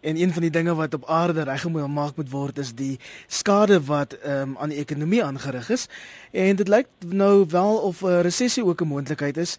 En 0.00 0.16
een 0.16 0.32
van 0.32 0.42
die 0.42 0.50
dinge 0.50 0.74
wat 0.74 0.94
op 0.94 1.08
aarde 1.08 1.42
reggemaak 1.42 2.16
moet 2.16 2.30
word 2.30 2.58
is 2.58 2.74
die 2.74 2.98
skade 3.26 3.84
wat 3.84 4.18
um, 4.24 4.56
aan 4.58 4.68
die 4.68 4.78
ekonomie 4.78 5.24
aangerig 5.24 5.70
is. 5.70 5.88
En 6.30 6.56
dit 6.56 6.68
lyk 6.68 6.86
nou 7.06 7.44
wel 7.48 7.76
of 7.76 8.02
'n 8.02 8.20
resessie 8.20 8.64
ook 8.64 8.80
'n 8.80 8.86
moontlikheid 8.86 9.36
is. 9.36 9.58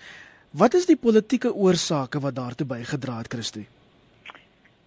Wat 0.51 0.73
is 0.73 0.85
die 0.85 0.97
politieke 0.97 1.53
oorsake 1.53 2.19
wat 2.19 2.35
daartoe 2.35 2.65
bygedra 2.65 3.17
het, 3.17 3.33
Christie? 3.33 3.67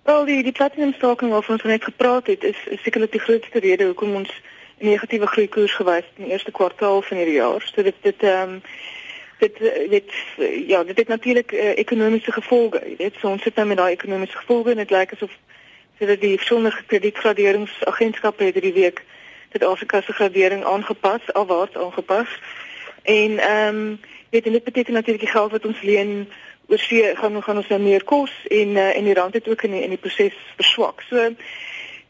Wel, 0.03 0.25
die 0.25 0.43
die 0.43 0.53
platinumstaking 0.53 1.31
waarvan 1.31 1.55
ons 1.55 1.63
net 1.63 1.85
gepraat 1.85 2.27
het, 2.27 2.43
is, 2.43 2.59
is 2.67 2.83
sekerlik 2.83 3.13
die 3.13 3.21
grootste 3.23 3.59
rede 3.59 3.85
hoekom 3.85 4.15
ons 4.15 4.31
'n 4.79 4.87
negatiewe 4.87 5.27
groeikoers 5.27 5.75
gewys 5.75 6.05
het 6.05 6.19
in 6.19 6.25
die 6.25 6.33
eerste 6.33 6.51
kwartaal 6.51 7.03
van 7.03 7.17
hierdie 7.17 7.39
jaar. 7.39 7.63
So 7.75 7.83
dit 7.83 7.95
dit 8.03 8.23
ehm 8.23 8.51
um, 8.51 8.63
dit 9.39 9.59
dit 9.91 10.11
ja, 10.67 10.83
dit 10.85 10.97
het 10.97 11.09
natuurlik 11.09 11.53
uh, 11.53 11.79
ekonomiese 11.79 12.33
gevolge. 12.33 12.95
Dit 12.99 13.15
so 13.21 13.29
ons 13.29 13.43
sit 13.43 13.55
nou 13.55 13.67
met 13.67 13.77
daai 13.77 13.93
ekonomiese 13.93 14.37
gevolge 14.37 14.71
en 14.71 14.77
dit 14.77 14.91
lyk 14.91 15.13
asof 15.13 15.31
dat 15.99 16.21
die 16.21 16.37
verskillende 16.37 16.83
kredietgraderingsagentskappe 16.87 18.45
het 18.45 18.55
hierdie 18.55 18.73
week 18.73 19.05
dit 19.49 19.65
Afrika 19.65 20.01
se 20.01 20.13
gradering 20.13 20.65
aangepas, 20.65 21.33
alwaarts 21.33 21.77
aangepas. 21.77 22.29
En 23.03 23.39
ehm 23.39 23.77
um, 23.77 24.01
weet 24.33 24.45
dit 24.45 24.65
beteken 24.65 24.93
natuurlik 24.93 25.25
die 25.25 25.33
geld 25.33 25.51
wat 25.51 25.67
ons 25.67 25.83
leen 25.83 26.29
oor 26.69 26.79
see 26.79 27.17
gaan 27.17 27.43
gaan 27.43 27.61
ons 27.61 27.69
nou 27.69 27.81
meer 27.81 28.05
kos 28.05 28.33
en 28.49 28.79
uh, 28.81 28.97
en 28.97 29.05
die 29.05 29.15
rand 29.15 29.35
het 29.35 29.49
ook 29.49 29.63
in 29.63 29.77
die, 29.77 29.83
in 29.83 29.93
die 29.93 30.01
proses 30.01 30.39
verswak. 30.57 31.05
So 31.09 31.29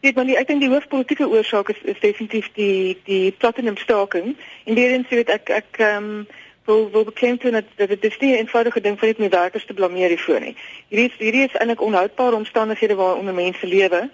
weet 0.03 0.15
maar 0.15 0.29
die, 0.29 0.37
ek 0.39 0.47
dink 0.47 0.63
die 0.63 0.71
hoofpolitiese 0.71 1.29
oorsaak 1.31 1.73
is, 1.75 1.83
is 1.83 1.99
definitief 2.03 2.51
die 2.59 2.99
die 3.09 3.33
platinum 3.33 3.77
staking. 3.77 4.37
En 4.65 4.79
weer 4.79 4.95
eens 4.95 5.11
weet 5.11 5.35
ek 5.35 5.51
ek 5.63 5.83
ehm 5.83 6.09
um, 6.13 6.27
wil 6.65 6.85
wil 6.95 7.05
beklemtoon 7.05 7.59
dat 7.59 7.71
dat 7.77 7.89
dit 7.89 8.21
nie 8.21 8.33
'n 8.33 8.39
eenvoudige 8.45 8.81
ding 8.81 8.99
vir 8.99 9.09
net 9.09 9.19
my 9.19 9.29
werkers 9.29 9.67
te 9.67 9.75
blameer 9.75 10.09
hiervoor 10.09 10.41
nie. 10.41 10.57
Hierdie 10.89 11.11
hierdie 11.19 11.47
is 11.49 11.59
eintlik 11.59 11.83
onhoudbare 11.83 12.37
omstandighede 12.37 12.95
waaronder 12.95 13.35
mense 13.35 13.67
lewe. 13.67 14.11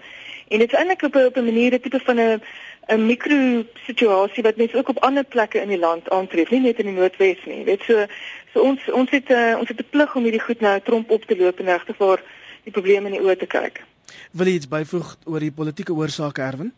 En 0.47 0.59
dit 0.59 0.71
is 0.71 0.79
eintlik 0.79 1.01
op 1.01 1.15
'n 1.15 1.25
op 1.25 1.37
'n 1.37 1.45
manier 1.45 1.73
'n 1.73 1.79
tipe 1.79 1.99
van 1.99 2.19
'n 2.19 2.41
'n 2.89 3.05
mikro 3.05 3.63
situasie 3.85 4.43
wat 4.43 4.57
mense 4.57 4.77
ook 4.77 4.89
op 4.89 5.03
ander 5.03 5.23
plekke 5.23 5.61
in 5.61 5.67
die 5.67 5.79
land 5.79 6.09
aantref, 6.09 6.49
nie 6.49 6.59
net 6.59 6.79
in 6.79 6.85
die 6.85 6.95
Noordwes 6.95 7.45
nie. 7.45 7.63
Dit 7.65 7.81
so 7.85 8.05
so 8.53 8.61
ons 8.61 8.89
ons 8.91 9.09
het 9.09 9.29
uh, 9.29 9.55
ons 9.59 9.67
het 9.67 9.79
'n 9.79 9.89
plig 9.89 10.15
om 10.15 10.23
hierdie 10.23 10.45
goed 10.47 10.59
nou 10.59 10.79
tromp 10.81 11.09
op 11.09 11.23
te 11.25 11.37
loop 11.37 11.59
en 11.59 11.65
regtig 11.65 11.97
waar 11.97 12.21
die 12.63 12.71
probleme 12.73 13.09
in 13.09 13.17
die 13.17 13.21
oë 13.21 13.37
te 13.37 13.45
kyk. 13.45 13.83
Wil 14.31 14.47
jy 14.47 14.53
iets 14.53 14.67
byvoeg 14.67 15.15
oor 15.25 15.39
die 15.39 15.51
politieke 15.51 15.93
oorsake 15.93 16.41
Erwin? 16.41 16.73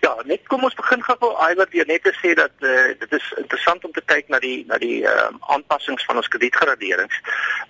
Ja, 0.00 0.14
net 0.24 0.46
kom 0.46 0.62
ons 0.64 0.74
begin 0.78 1.02
gou 1.02 1.32
Iwer 1.50 1.66
weer 1.70 1.86
net 1.86 2.02
te 2.02 2.12
sê 2.22 2.34
dat 2.38 2.52
uh, 2.60 2.92
dit 2.98 3.12
is 3.12 3.32
interessant 3.36 3.84
om 3.84 3.92
te 3.92 4.02
kyk 4.04 4.28
na 4.28 4.38
die 4.38 4.64
na 4.68 4.78
die 4.78 5.02
ehm 5.02 5.34
uh, 5.34 5.50
aanpassings 5.54 6.04
van 6.04 6.16
ons 6.16 6.28
kredietgraderings. 6.28 7.20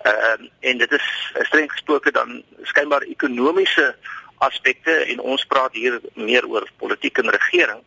Ehm 0.03 0.43
uh, 0.43 0.49
en 0.59 0.77
dit 0.77 0.91
is 0.91 1.07
streng 1.49 1.71
gesproke 1.71 2.11
dan 2.11 2.43
skynbaar 2.63 3.07
ekonomiese 3.07 3.95
aspekte 4.37 4.91
en 4.91 5.19
ons 5.19 5.45
praat 5.45 5.73
hier 5.73 5.99
meer 6.13 6.47
oor 6.47 6.67
politiek 6.77 7.17
en 7.17 7.29
regering. 7.29 7.81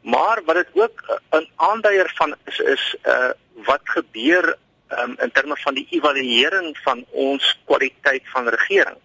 Maar 0.00 0.42
wat 0.44 0.54
dit 0.54 0.68
ook 0.72 1.20
'n 1.30 1.48
aanduier 1.56 2.12
van 2.14 2.36
is 2.44 2.58
is 2.58 2.94
uh 3.06 3.30
wat 3.64 3.80
gebeur 3.84 4.56
um, 4.88 5.14
in 5.18 5.32
terme 5.32 5.56
van 5.56 5.74
die 5.74 5.86
evaluering 5.90 6.78
van 6.78 7.04
ons 7.10 7.58
kwaliteit 7.64 8.22
van 8.24 8.48
regering. 8.48 8.96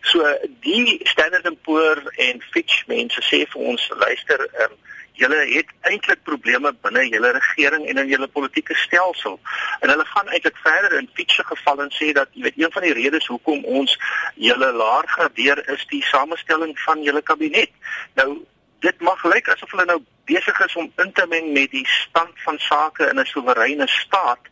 So 0.00 0.38
die 0.60 1.00
Standard 1.02 1.46
& 1.60 1.62
Poor 1.62 2.02
en 2.16 2.42
Fitch 2.50 2.86
mense 2.86 3.22
sê 3.22 3.44
vir 3.46 3.60
ons 3.62 3.90
luister, 3.96 4.48
um, 4.64 4.74
julle 5.12 5.40
het 5.54 5.72
eintlik 5.88 6.22
probleme 6.22 6.72
binne 6.84 7.04
julle 7.08 7.32
regering 7.36 7.86
en 7.88 8.00
in 8.02 8.08
julle 8.08 8.28
politieke 8.28 8.74
stelsel. 8.74 9.40
En 9.80 9.90
hulle 9.92 10.04
gaan 10.04 10.28
eintlik 10.28 10.56
verder 10.64 10.98
in 10.98 11.10
Fitch 11.14 11.34
se 11.34 11.44
geval 11.44 11.82
en 11.82 11.92
sê 11.94 12.12
dat 12.12 12.28
jy 12.32 12.42
weet 12.42 12.60
een 12.60 12.72
van 12.72 12.86
die 12.86 12.94
redes 12.96 13.26
hoekom 13.26 13.64
ons 13.64 13.98
julle 14.34 14.72
laer 14.72 15.08
gradeer 15.16 15.62
is 15.74 15.84
die 15.90 16.02
samestelling 16.04 16.78
van 16.86 17.02
julle 17.02 17.22
kabinet. 17.22 17.70
Nou 18.14 18.42
dit 18.82 19.00
mag 19.00 19.24
lyk 19.24 19.48
asof 19.48 19.70
hulle 19.70 19.86
nou 19.86 20.00
besig 20.26 20.58
is 20.64 20.76
om 20.76 20.90
in 21.04 21.12
te 21.12 21.26
meng 21.30 21.52
met 21.52 21.70
die 21.70 21.86
stand 21.86 22.34
van 22.46 22.58
sake 22.58 23.08
in 23.10 23.20
'n 23.20 23.30
soewereine 23.34 23.86
staat 23.88 24.50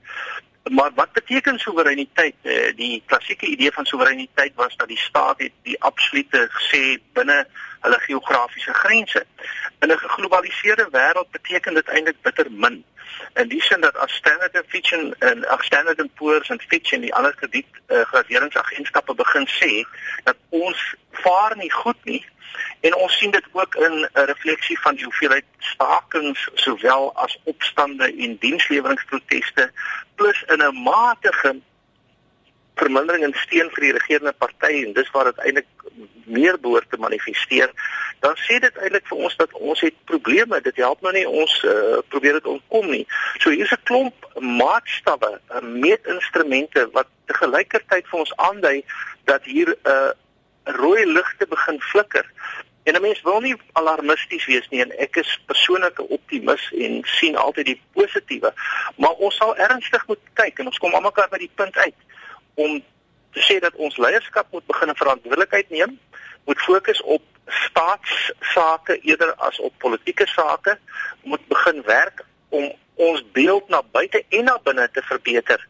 Maar 0.62 0.90
wat 0.94 1.12
beteken 1.12 1.58
soewereiniteit? 1.58 2.34
Eh, 2.42 2.76
die 2.76 3.02
klassieke 3.06 3.46
idee 3.46 3.72
van 3.72 3.84
soewereiniteit 3.84 4.52
was 4.54 4.76
dat 4.76 4.88
die 4.88 4.98
staat 4.98 5.38
het 5.38 5.52
die 5.62 5.82
absolute 5.82 6.48
gesê 6.50 7.00
binne 7.12 7.46
hulle 7.80 7.98
geografiese 7.98 8.74
grense. 8.74 9.26
In 9.78 9.88
'n 9.90 9.98
geglobaliseerde 9.98 10.88
wêreld 10.90 11.30
beteken 11.30 11.74
dit 11.74 11.88
eintlik 11.88 12.22
bitter 12.22 12.46
min. 12.50 12.84
In 13.34 13.48
die 13.48 13.62
sin 13.62 13.80
dat 13.80 13.96
as 13.96 14.12
Standard 14.12 14.62
& 14.64 14.68
Fitch 14.68 14.92
en 14.92 15.48
as 15.48 15.64
Standard 15.64 16.08
& 16.08 16.14
Poor's 16.14 16.48
en 16.48 16.60
Fitch 16.60 16.92
en 16.92 17.00
die 17.00 17.14
ander 17.14 17.34
krediet 17.34 17.66
uh, 17.88 18.00
graderingsagentskappe 18.00 19.14
begin 19.14 19.48
sê 19.48 19.84
dat 20.24 20.36
ons 20.48 20.94
vaar 21.10 21.56
nie 21.56 21.72
goed 21.72 22.04
nie, 22.04 22.24
En 22.80 22.94
ons 22.94 23.18
sien 23.18 23.30
dit 23.30 23.46
ook 23.52 23.74
in 23.74 23.94
'n 24.12 24.24
refleksie 24.32 24.80
van 24.80 24.94
die 24.94 25.04
hoeveelheid 25.04 25.44
stakings 25.58 26.48
sowel 26.54 27.14
as 27.14 27.38
opstande 27.44 28.04
en 28.16 28.36
diensleweringproteste 28.38 29.72
plus 30.20 30.44
in 30.52 30.62
'n 30.62 30.82
matige 30.84 31.56
vermindering 32.80 33.24
in 33.24 33.34
steun 33.44 33.70
vir 33.74 33.86
die 33.86 33.96
regerende 33.98 34.36
party 34.44 34.72
en 34.84 34.92
dis 34.96 35.10
waar 35.14 35.28
dit 35.30 35.42
eintlik 35.44 35.68
meer 36.24 36.56
behoort 36.60 36.90
te 36.90 37.00
manifesteer 37.06 37.72
dan 38.24 38.36
sê 38.46 38.60
dit 38.62 38.80
eintlik 38.84 39.06
vir 39.10 39.22
ons 39.26 39.36
dat 39.36 39.52
ons 39.52 39.80
het 39.80 39.96
probleme 40.12 40.60
dit 40.68 40.80
help 40.84 41.00
nou 41.04 41.12
nie 41.16 41.26
ons 41.28 41.54
uh, 41.64 41.98
probeer 42.12 42.38
dit 42.38 42.50
ontkom 42.54 42.90
nie 42.90 43.06
so 43.42 43.50
hier's 43.50 43.72
'n 43.76 43.84
klomp 43.90 44.16
maatstawwe 44.62 45.32
uh, 45.36 45.60
meetinstrumente 45.84 46.88
wat 46.96 47.08
te 47.26 47.34
gelykertyd 47.42 48.08
vir 48.10 48.20
ons 48.24 48.36
aandui 48.36 48.78
dat 49.24 49.44
hier 49.44 49.68
'n 49.68 49.94
uh, 49.94 50.10
rooi 50.64 51.06
ligte 51.06 51.46
begin 51.46 51.80
flikker. 51.80 52.26
En 52.90 52.96
'n 52.96 53.02
mens 53.02 53.22
wil 53.22 53.40
nie 53.40 53.56
alarmisties 53.72 54.46
wees 54.46 54.68
nie 54.68 54.80
en 54.82 54.90
ek 54.98 55.16
is 55.16 55.40
persoonlik 55.46 55.98
'n 55.98 56.12
optimis 56.16 56.72
en 56.84 57.02
sien 57.04 57.36
altyd 57.36 57.66
die 57.66 57.82
positiewe, 57.92 58.52
maar 58.96 59.14
ons 59.26 59.36
sal 59.36 59.56
ernstig 59.56 60.06
moet 60.06 60.18
kyk 60.32 60.58
en 60.58 60.66
ons 60.66 60.78
kom 60.78 60.94
almekaar 60.94 61.28
by 61.28 61.38
die 61.38 61.54
punt 61.54 61.76
uit 61.76 61.94
om 62.54 62.82
te 63.32 63.40
sê 63.46 63.60
dat 63.60 63.74
ons 63.74 63.96
leierskap 63.96 64.46
moet 64.50 64.66
begin 64.66 64.94
verantwoordelikheid 64.94 65.70
neem, 65.70 66.00
moet 66.44 66.58
fokus 66.58 67.02
op 67.02 67.22
staatsake 67.46 68.98
eerder 69.00 69.34
as 69.34 69.60
op 69.60 69.78
politieke 69.78 70.26
sake, 70.26 70.78
moet 71.22 71.46
begin 71.46 71.82
werk 71.82 72.24
om 72.48 72.72
ons 73.00 73.22
beeld 73.32 73.68
na 73.68 73.80
buite 73.92 74.24
en 74.28 74.44
na 74.44 74.58
binne 74.64 74.88
te 74.92 75.02
verbeter 75.08 75.62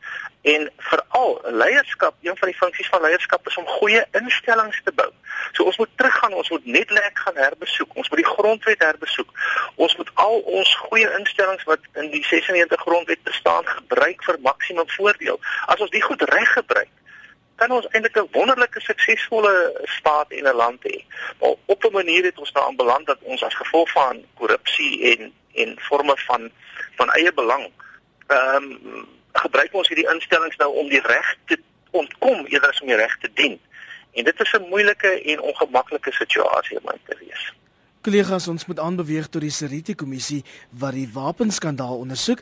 en 0.42 0.70
veral 0.76 1.40
leierskap 1.62 2.14
een 2.20 2.36
van 2.36 2.48
die 2.48 2.56
funksies 2.56 2.88
van 2.88 3.02
leierskap 3.04 3.46
is 3.46 3.56
om 3.60 3.66
goeie 3.66 4.04
instellings 4.20 4.80
te 4.84 4.92
bou. 4.92 5.08
So 5.52 5.64
ons 5.68 5.76
moet 5.76 5.90
teruggaan, 5.96 6.32
ons 6.32 6.50
moet 6.50 6.64
net 6.64 6.90
lek 6.90 7.18
gaan 7.24 7.36
herbesoek. 7.36 7.92
Ons 7.94 8.08
moet 8.08 8.22
die 8.22 8.30
grondwet 8.30 8.82
herbesoek. 8.82 9.34
Ons 9.74 9.96
moet 9.96 10.10
al 10.14 10.38
ons 10.58 10.76
goeie 10.86 11.10
instellings 11.18 11.66
wat 11.68 11.84
in 12.02 12.08
die 12.14 12.24
96 12.24 12.80
grondwet 12.80 13.22
bestaan 13.28 13.68
gebruik 13.68 14.24
vir 14.24 14.40
maksimum 14.46 14.88
voordeel. 14.96 15.40
As 15.66 15.80
ons 15.80 15.92
dit 15.92 16.02
goed 16.02 16.24
reg 16.32 16.52
gebruik, 16.56 16.92
kan 17.60 17.70
ons 17.76 17.88
eintlik 17.92 18.16
'n 18.16 18.32
wonderlike 18.32 18.80
suksesvolle 18.80 19.54
staat 19.84 20.32
en 20.32 20.48
'n 20.48 20.60
land 20.62 20.80
hê. 20.88 21.04
Maar 21.40 21.54
op 21.66 21.84
'n 21.84 21.92
manier 21.92 22.24
het 22.24 22.38
ons 22.38 22.52
nou 22.52 22.64
aanbeland 22.66 23.06
dat 23.06 23.18
ons 23.22 23.42
as 23.44 23.54
gevolg 23.54 23.90
van 23.90 24.24
korrupsie 24.34 24.94
en 25.12 25.32
en 25.54 25.76
forme 25.78 26.16
van 26.26 26.50
van 26.96 27.10
eie 27.10 27.32
belang 27.32 27.70
ehm 28.26 28.64
um, 28.64 29.08
gebruik 29.32 29.74
ons 29.74 29.88
hierdie 29.88 30.08
instellings 30.10 30.56
nou 30.56 30.74
om 30.74 30.88
die 30.88 31.02
reg 31.06 31.36
te 31.46 31.58
ontkom 31.90 32.46
eerder 32.46 32.68
as 32.68 32.80
om 32.80 32.90
die 32.90 32.96
reg 32.96 33.16
te 33.18 33.30
dien. 33.34 33.60
En 34.12 34.24
dit 34.24 34.40
is 34.40 34.52
'n 34.52 34.68
moeilike 34.68 35.22
en 35.22 35.40
ongemaklike 35.40 36.12
situasie 36.12 36.78
om 36.82 36.98
te 37.06 37.16
wees. 37.18 37.52
Kollegas, 38.00 38.46
ons 38.48 38.62
moet 38.64 38.78
aanbeweeg 38.80 39.26
tot 39.28 39.42
die 39.44 39.52
Seriti 39.52 39.92
kommissie 39.92 40.38
wat 40.80 40.94
die 40.96 41.04
wapenskandaal 41.12 41.98
ondersoek 42.00 42.38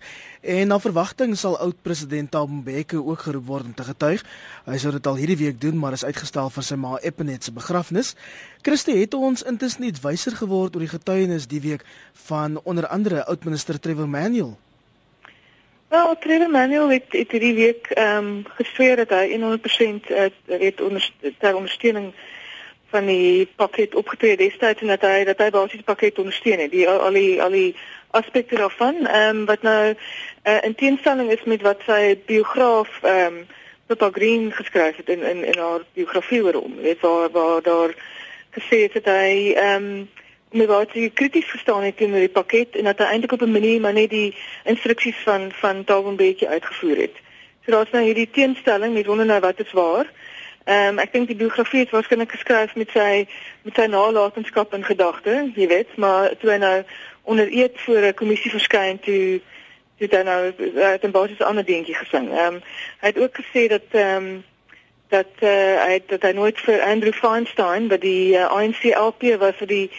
en 0.55 0.71
na 0.71 0.77
verwagting 0.79 1.33
sal 1.35 1.57
oud-president 1.59 2.31
Thabo 2.31 2.61
Mbeki 2.61 3.01
ook 3.01 3.25
geroep 3.27 3.49
word 3.49 3.66
om 3.66 3.73
te 3.75 3.83
getuig. 3.88 4.23
Hy 4.68 4.79
sou 4.79 4.92
dit 4.94 5.09
al 5.11 5.18
hierdie 5.18 5.38
week 5.40 5.59
doen, 5.59 5.75
maar 5.75 5.97
is 5.99 6.07
uitgestel 6.07 6.53
vir 6.55 6.66
sy 6.68 6.79
ma 6.79 7.01
Epenet 7.03 7.49
se 7.49 7.57
begrafnis. 7.57 8.12
Christie 8.62 9.01
het 9.01 9.18
ons 9.18 9.42
intussen 9.51 9.88
iets 9.90 10.05
wyser 10.07 10.38
geword 10.38 10.79
oor 10.79 10.87
die 10.87 10.92
getuienis 10.94 11.51
die 11.51 11.64
week 11.66 11.83
van 12.31 12.61
onder 12.62 12.87
andere 12.87 13.27
oud-minister 13.27 13.83
Trevor 13.83 14.07
Manuel. 14.07 14.55
Wel, 15.90 16.16
Trevor 16.23 16.55
Manuel 16.55 16.94
het, 17.01 17.11
het 17.11 17.35
hierdie 17.35 17.55
week 17.59 17.90
ehm 17.99 18.31
um, 18.31 18.42
gesweer 18.62 19.03
dat 19.03 19.11
hy 19.11 19.35
100% 19.35 20.07
uh, 20.14 20.31
het 20.55 20.81
onder 20.81 21.03
ondersteuning 21.51 22.12
van 22.88 23.07
die 23.07 23.48
pakket 23.57 23.94
opgetree 23.94 24.37
destyds 24.37 24.81
en 24.81 24.92
dat 24.94 25.05
hy 25.05 25.24
dat 25.29 25.38
hy 25.38 25.51
basies 25.51 25.83
die 25.83 25.90
pakket 25.90 26.18
ondersteun 26.18 26.62
het. 26.64 26.70
Die 26.72 26.88
al 26.88 27.12
die 27.12 27.42
al 27.42 27.53
die 27.53 27.77
aspekte 28.16 28.57
daarvan 28.57 29.07
ehm 29.07 29.37
um, 29.37 29.44
wat 29.46 29.62
nou 29.62 29.94
uh, 29.94 30.59
in 30.64 30.74
teenstelling 30.74 31.31
is 31.31 31.44
met 31.44 31.62
wat 31.62 31.85
sy 31.87 32.18
biograaf 32.27 33.03
ehm 33.03 33.40
um, 33.40 33.46
Pippa 33.88 34.11
Green 34.12 34.53
geskryf 34.53 34.96
het 34.96 35.09
in 35.09 35.22
in 35.22 35.44
in 35.44 35.59
haar 35.59 35.85
biografie 35.92 36.42
oor 36.44 36.55
hom. 36.55 36.77
Dit 36.83 37.01
waar 37.01 37.31
waar 37.31 37.62
daar 37.62 37.94
gesê 38.57 38.83
het 38.87 38.92
dat 38.92 39.05
hy 39.05 39.53
ehm 39.53 39.85
um, 39.85 40.09
my 40.51 40.66
wat 40.66 40.92
jy 40.96 41.11
krities 41.12 41.44
verstaan 41.44 41.83
het 41.85 41.96
teenoor 41.96 42.24
die 42.24 42.37
pakket 42.40 42.77
en 42.77 42.85
dat 42.88 42.98
hy 42.98 43.05
eintlik 43.05 43.33
op 43.33 43.42
'n 43.42 43.53
manier 43.53 43.81
maar 43.81 43.92
net 43.92 44.11
die 44.11 44.37
instruksies 44.64 45.16
van 45.24 45.53
van 45.53 45.85
Tawon 45.85 46.16
bietjie 46.16 46.48
uitgevoer 46.48 46.96
het. 46.96 47.16
So 47.64 47.70
daar's 47.70 47.90
nou 47.90 48.05
hierdie 48.05 48.31
teenstelling, 48.31 48.94
met 48.94 49.07
wonder 49.07 49.27
nou 49.27 49.40
wat 49.40 49.61
is 49.61 49.72
waar. 49.72 50.07
Ehm 50.68 50.88
um, 50.88 50.98
ek 51.00 51.12
dink 51.12 51.31
die 51.31 51.37
biografie 51.37 51.81
het 51.81 51.92
waarskynlik 51.96 52.33
geskryf 52.35 52.74
met 52.76 52.90
sy 52.92 53.24
met 53.64 53.78
sy 53.78 53.87
nalatenskap 53.88 54.74
in 54.76 54.85
gedagte, 54.85 55.37
jy 55.57 55.68
weet, 55.70 55.94
maar 55.96 56.35
toe 56.42 56.50
hy 56.50 56.59
nou 56.61 56.74
onder 57.33 57.48
eed 57.48 57.81
voor 57.85 58.04
'n 58.11 58.14
kommissie 58.14 58.50
verskyn 58.52 59.00
toe 59.00 59.40
toe 59.98 60.09
hy 60.11 60.22
nou 60.28 60.52
het 60.76 61.04
'n 61.04 61.16
basis 61.16 61.40
ander 61.40 61.64
dingetjie 61.64 61.96
gesing. 61.96 62.28
Ehm 62.33 62.54
um, 62.54 62.61
hy 63.00 63.07
het 63.07 63.18
ook 63.18 63.40
gesê 63.40 63.66
dat 63.68 63.88
ehm 63.90 64.16
um, 64.16 64.44
dat 65.09 65.33
uh, 65.40 65.85
hy 65.85 66.00
dat 66.07 66.22
hy 66.22 66.33
nooit 66.33 66.61
vir 66.61 66.83
Andrew 66.83 67.12
Feinstein 67.12 67.88
by 67.88 67.98
die 67.98 68.37
uh, 68.37 68.42
eh, 68.42 68.50
ANC 68.52 68.85
LP 68.92 69.38
was 69.40 69.57
vir 69.57 69.66
die 69.66 69.90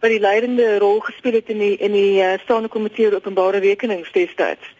wat 0.00 0.10
die 0.10 0.20
leidende 0.20 0.78
rol 0.78 1.00
gespeel 1.00 1.32
het 1.32 1.48
in 1.52 1.58
die 1.58 1.76
in 1.76 1.92
die 1.92 2.22
uh, 2.22 2.38
staande 2.42 2.68
komitee 2.68 3.12
openbare 3.14 3.58
rekenings 3.58 4.12
destyds 4.12 4.72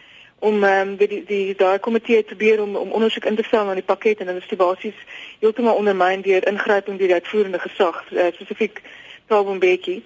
om 0.44 0.64
ehm 0.64 0.88
um, 0.88 0.96
die 0.96 1.24
die 1.26 1.54
daai 1.56 1.78
komitee 1.78 2.20
te 2.20 2.34
probeer 2.34 2.62
om 2.62 2.76
om 2.76 2.90
ondersoek 2.90 3.24
in 3.24 3.36
te 3.36 3.42
stel 3.42 3.68
aan 3.68 3.80
die 3.80 3.90
pakket 3.92 4.18
en 4.18 4.26
dan 4.26 4.36
is 4.36 4.48
die 4.48 4.60
basies 4.60 4.98
heeltemal 5.40 5.78
ondermyn 5.80 6.20
deur 6.22 6.46
ingryping 6.48 6.98
deur 6.98 7.12
die 7.12 7.20
uitvoerende 7.20 7.58
gesag 7.58 8.02
uh, 8.10 8.26
spesifiek 8.32 8.82
Thabo 9.26 9.54
Mbeki. 9.54 10.02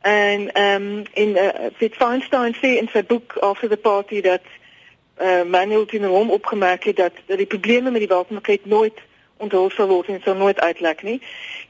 En 0.00 0.52
ehm 0.52 0.82
um, 0.82 1.02
in 1.12 1.28
uh, 1.28 1.48
Fit 1.76 1.94
Feinstein 1.94 2.56
sê 2.62 2.72
in 2.80 2.88
sy 2.92 3.04
boek 3.04 3.36
After 3.40 3.68
the 3.68 3.76
Party 3.76 4.20
dat 4.20 4.48
uh, 5.20 5.42
Manuel 5.42 5.86
Tino 5.86 6.08
hom 6.08 6.30
opgemerk 6.30 6.84
het 6.84 6.96
dat 6.96 7.12
dat 7.26 7.38
die 7.38 7.46
probleme 7.46 7.90
met 7.90 8.00
die 8.00 8.14
wapenpakket 8.14 8.64
nooit 8.64 8.98
onthul 9.36 9.70
sal 9.70 9.88
word 9.92 10.08
en 10.08 10.20
sal 10.24 10.34
nooit 10.34 10.60
uitlek 10.60 11.02
nie. 11.02 11.20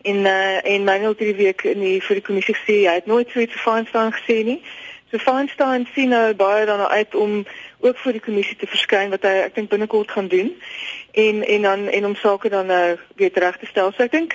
En 0.02 0.16
uh, 0.16 0.74
en 0.74 0.84
Manuel 0.84 1.18
het 1.18 1.18
die 1.18 1.34
week 1.34 1.62
in 1.62 1.80
die 1.80 2.02
vir 2.02 2.20
die 2.20 2.26
kommissie 2.28 2.54
gesê 2.54 2.82
hy 2.86 3.00
het 3.00 3.10
nooit 3.10 3.30
so 3.30 3.40
iets 3.40 3.58
vir 3.58 3.66
Feinstein 3.70 4.14
gesê 4.14 4.42
nie. 4.44 4.60
So 5.10 5.18
Feinstein 5.18 5.86
sien 5.94 6.08
nou 6.08 6.34
baie 6.34 6.66
dan 6.66 6.80
uit 6.80 7.14
om 7.14 7.44
ook 7.78 7.98
vir 7.98 8.12
die 8.12 8.20
kommissie 8.20 8.56
te 8.56 8.66
verskyn 8.66 9.12
wat 9.14 9.22
hy 9.22 9.34
ek 9.44 9.54
dink 9.54 9.70
binnekort 9.70 10.10
gaan 10.10 10.28
doen 10.28 10.50
en 11.12 11.44
en 11.46 11.62
dan 11.62 11.86
en 11.88 12.06
om 12.06 12.16
sake 12.18 12.48
dan 12.48 12.66
nou 12.66 12.96
weer 13.14 13.30
reg 13.34 13.58
te 13.58 13.66
stel. 13.70 13.92
So 13.92 14.02
ek 14.02 14.16
dink 14.16 14.34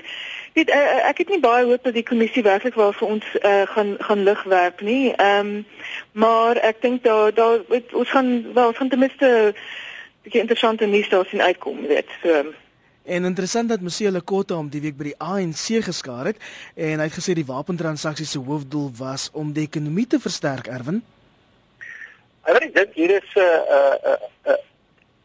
weet 0.54 0.72
uh, 0.72 1.08
ek 1.10 1.24
het 1.24 1.30
nie 1.30 1.42
baie 1.44 1.66
hoop 1.68 1.84
dat 1.84 1.94
die 1.94 2.08
kommissie 2.08 2.44
werklik 2.44 2.80
wel 2.80 2.94
vir 2.94 3.08
ons 3.08 3.28
uh, 3.42 3.62
gaan 3.74 3.96
gaan 4.00 4.24
lig 4.24 4.44
werp 4.44 4.82
nie. 4.82 5.12
Ehm 5.12 5.52
um, 5.52 5.66
maar 6.12 6.56
ek 6.56 6.82
dink 6.82 7.04
daar 7.04 7.34
daar 7.34 7.60
ons 7.92 8.10
gaan 8.10 8.54
wel 8.54 8.74
van 8.74 8.90
ten 8.90 9.00
minste 9.00 9.28
'n 9.28 9.56
bietjie 10.24 10.42
interessante 10.42 10.86
nuus 10.86 11.10
daar 11.10 11.26
sien 11.26 11.42
uitkom, 11.42 11.88
weet. 11.88 12.10
So 12.24 12.54
En 13.04 13.26
interessant 13.26 13.70
dat 13.70 13.82
Monsieur 13.82 14.12
Lekota 14.12 14.56
om 14.56 14.70
die 14.70 14.82
week 14.82 14.98
by 14.98 15.08
die 15.10 15.18
ANC 15.18 15.82
geskaar 15.82 16.30
het 16.30 16.38
en 16.76 17.02
hy 17.02 17.08
het 17.08 17.18
gesê 17.18 17.34
die 17.34 17.48
wapentransaksies 17.48 18.36
se 18.36 18.40
hoofdoel 18.40 18.92
was 18.98 19.30
om 19.34 19.54
die 19.56 19.66
ekonomie 19.66 20.06
te 20.08 20.20
versterk, 20.22 20.70
Erwin. 20.70 21.02
Ek 22.46 22.70
dink 22.74 22.94
hier 22.94 23.16
is 23.18 23.34
'n 23.34 23.40
uh, 23.42 23.46
eh, 23.46 23.98
uh, 24.06 24.12
uh, 24.12 24.54
uh, 24.54 24.60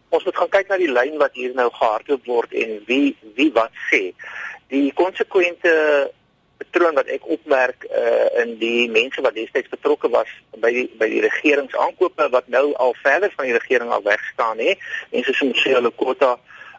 ons 0.08 0.24
moet 0.24 0.36
gaan 0.36 0.48
kyk 0.48 0.68
na 0.68 0.76
die 0.80 0.92
lyn 0.92 1.18
wat 1.20 1.34
hier 1.34 1.52
nou 1.54 1.68
gehardloop 1.70 2.24
word 2.26 2.52
en 2.52 2.80
wie 2.86 3.16
wie 3.36 3.52
wat 3.52 3.72
sê 3.90 4.12
die 4.72 4.92
konsekwente 4.92 5.72
patroon 6.56 6.96
wat 6.96 7.08
ek 7.12 7.28
opmerk 7.28 7.84
uh, 7.84 8.42
in 8.42 8.56
die 8.58 8.88
mense 8.88 9.20
wat 9.20 9.36
destyds 9.36 9.68
betrokke 9.68 10.08
was 10.08 10.28
by 10.56 10.72
die, 10.72 10.88
by 11.00 11.08
die 11.08 11.20
regeringsaankope 11.20 12.28
wat 12.32 12.48
nou 12.48 12.72
al 12.74 12.94
verder 13.02 13.32
van 13.36 13.44
die 13.44 13.56
regering 13.58 13.92
af 13.92 14.04
weg 14.08 14.22
staan 14.32 14.58
hè 14.58 14.76
mense 15.12 15.32
soos 15.32 15.52
Michelle 15.52 15.90
Kota 15.90 16.36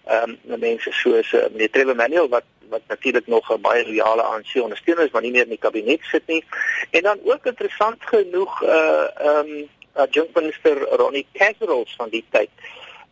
ehm 0.07 0.35
um, 0.47 0.59
mense 0.59 0.91
soos 0.91 1.31
uh, 1.33 1.47
meneer 1.51 1.69
Trevor 1.69 1.95
Manuel 1.95 2.29
wat 2.29 2.43
wat 2.69 2.81
natuurlik 2.87 3.27
nog 3.27 3.51
'n 3.51 3.61
baie 3.61 3.85
loyale 3.85 4.21
ANC 4.21 4.55
ondersteuner 4.55 5.05
is 5.05 5.11
maar 5.11 5.21
nie 5.21 5.31
meer 5.31 5.43
in 5.43 5.55
die 5.55 5.65
kabinet 5.65 6.03
sit 6.03 6.27
nie. 6.27 6.43
En 6.91 7.01
dan 7.01 7.19
ook 7.23 7.45
interessant 7.45 7.97
genoeg 7.99 8.63
uh 8.63 9.07
ehm 9.15 9.49
um, 9.49 9.69
adjunct 9.93 10.33
minister 10.35 10.79
Ronnie 10.79 11.27
Casserols 11.33 11.95
van 11.97 12.09
die 12.09 12.25
tyd. 12.29 12.49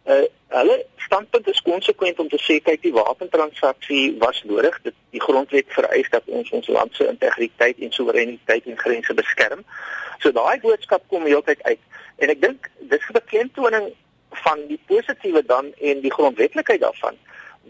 Uh 0.05 0.23
hulle 0.47 0.85
standpunt 0.95 1.47
is 1.47 1.61
konsekwent 1.61 2.19
om 2.19 2.29
te 2.29 2.39
sê 2.39 2.59
kyk 2.63 2.81
die 2.81 2.93
wapentransaksie 2.93 4.15
was 4.19 4.43
nodig. 4.43 4.79
Dit 4.81 4.93
die 5.09 5.21
grondwet 5.21 5.65
vereis 5.67 6.09
dat 6.09 6.23
ons 6.25 6.49
ons 6.49 6.67
land 6.67 6.95
se 6.95 7.07
integriteit 7.07 7.77
en 7.79 7.91
soewereiniteit 7.91 8.65
en 8.65 8.77
grense 8.77 9.13
beskerm. 9.13 9.65
So 10.19 10.31
daai 10.31 10.59
boodskap 10.59 11.03
kom 11.07 11.25
heeltyd 11.25 11.63
uit. 11.63 11.79
En 12.17 12.29
ek 12.29 12.41
dink 12.41 12.69
dis 12.79 13.09
'n 13.09 13.17
beklemtoning 13.19 13.93
van 14.43 14.67
die 14.67 14.79
positiewe 14.87 15.45
dan 15.45 15.73
en 15.81 16.01
die 16.01 16.13
grondwetlikheid 16.13 16.81
daarvan 16.81 17.17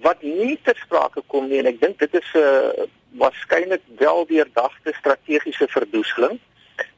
wat 0.01 0.21
nie 0.21 0.59
ter 0.63 0.75
sprake 0.75 1.21
kom 1.27 1.47
nie 1.47 1.59
en 1.59 1.71
ek 1.71 1.79
dink 1.81 1.99
dit 1.99 2.13
is 2.13 2.29
'n 2.33 2.39
uh, 2.39 2.87
waarskynlik 3.21 3.81
wel 3.97 4.25
deurdagte 4.27 4.93
strategiese 4.93 5.67
verdoeseling 5.67 6.39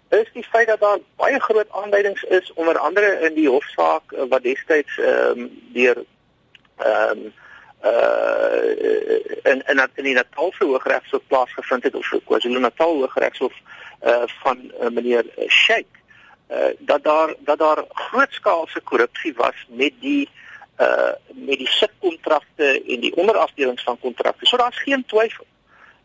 is 0.10 0.30
die 0.34 0.44
feit 0.44 0.68
dat 0.68 0.80
daar 0.80 1.00
baie 1.16 1.40
groot 1.40 1.70
aanduidings 1.70 2.24
is 2.24 2.54
onder 2.54 2.78
andere 2.78 3.20
in 3.28 3.34
die 3.34 3.50
hofsaak 3.50 4.12
eh, 4.12 4.24
wat 4.30 4.44
destyds 4.44 4.98
ehm 4.98 5.40
um, 5.40 5.50
deur 5.74 6.04
ehm 6.78 7.10
um, 7.12 7.34
uh 7.84 8.72
in 9.52 9.62
in 9.68 9.90
in 9.96 10.04
die 10.04 10.14
Natalse 10.14 10.64
Hooggeregshof 10.66 11.22
plaasgevind 11.28 11.84
het 11.84 11.96
of 11.96 12.14
KwaZulu-Natal 12.26 12.96
Hooggeregshof 13.00 13.54
uh 14.06 14.24
van 14.26 14.72
uh, 14.82 14.90
meneer 14.90 15.26
Sheikh 15.48 15.97
uh 16.48 16.72
dat 16.80 17.04
daar 17.04 17.34
dat 17.40 17.60
daar 17.60 17.86
grootskaalse 17.90 18.82
korrupsie 18.82 19.34
was 19.36 19.66
met 19.68 19.94
die 20.00 20.30
uh 20.80 21.12
met 21.34 21.58
die 21.58 21.68
subkontrakte 21.68 22.84
en 22.88 23.00
die 23.00 23.16
onderafdelings 23.16 23.84
van 23.84 24.00
kontrakte. 24.00 24.46
So 24.46 24.58
daar's 24.58 24.80
geen 24.80 25.06
twyfel 25.06 25.46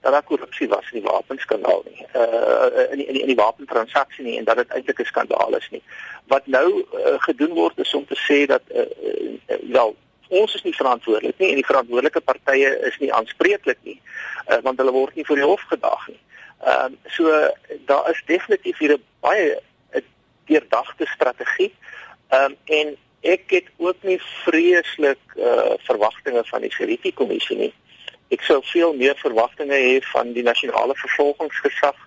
dat 0.01 0.13
daar 0.13 0.23
korrupsie 0.23 0.69
was 0.69 0.91
in 0.91 1.01
die 1.01 1.11
wapenskandaal 1.11 1.83
nie. 1.91 2.07
Uh 2.15 2.91
in 2.91 2.97
die, 2.97 3.07
in 3.07 3.13
die, 3.13 3.23
in 3.23 3.27
die 3.27 3.43
wapentransaksie 3.45 4.25
nie 4.25 4.39
en 4.39 4.45
dat 4.45 4.57
dit 4.57 4.69
eintlik 4.69 5.01
'n 5.01 5.05
skandaal 5.05 5.57
is 5.57 5.69
nie. 5.71 5.83
Wat 6.27 6.47
nou 6.47 6.69
uh, 6.79 7.15
gedoen 7.17 7.55
word 7.55 7.79
is 7.79 7.95
om 7.95 8.07
te 8.07 8.19
sê 8.29 8.47
dat 8.47 8.63
uh, 8.75 8.81
uh, 8.81 9.57
wel 9.73 9.97
ons 10.29 10.55
is 10.55 10.63
nie 10.63 10.75
verantwoordelik 10.75 11.39
nie 11.39 11.49
en 11.49 11.61
die 11.61 11.71
verantwoordelike 11.71 12.21
partye 12.21 12.79
is 12.89 12.99
nie 12.99 13.13
aanspreeklik 13.13 13.79
nie 13.83 14.01
uh, 14.49 14.59
want 14.63 14.79
hulle 14.79 14.95
word 14.95 15.15
nie 15.15 15.27
voor 15.27 15.37
die 15.37 15.45
hof 15.45 15.61
gedaag 15.75 16.09
nie. 16.09 16.21
Ehm 16.63 16.93
uh, 16.93 17.11
so 17.17 17.51
daar 17.87 18.11
is 18.11 18.23
definitief 18.27 18.79
hier 18.79 18.93
'n 18.97 19.05
baie 19.21 19.61
deurdagte 20.47 21.07
strategie. 21.07 21.73
Ehm 22.29 22.53
um, 22.53 22.57
en 22.65 22.97
ek 23.23 23.51
het 23.55 23.69
ook 23.77 24.03
nie 24.03 24.19
vreeslik 24.45 25.37
uh 25.37 25.75
verwagtinge 25.87 26.43
van 26.45 26.61
die 26.61 26.73
Seriti 26.73 27.13
kommissie 27.15 27.57
nie. 27.57 27.73
Ek 28.35 28.43
sou 28.43 28.59
veel 28.65 28.95
meer 28.95 29.15
verwagtinge 29.21 29.79
hê 29.79 30.01
van 30.13 30.33
die 30.33 30.43
nasionale 30.43 30.97
vervolgingsgesag 30.97 31.99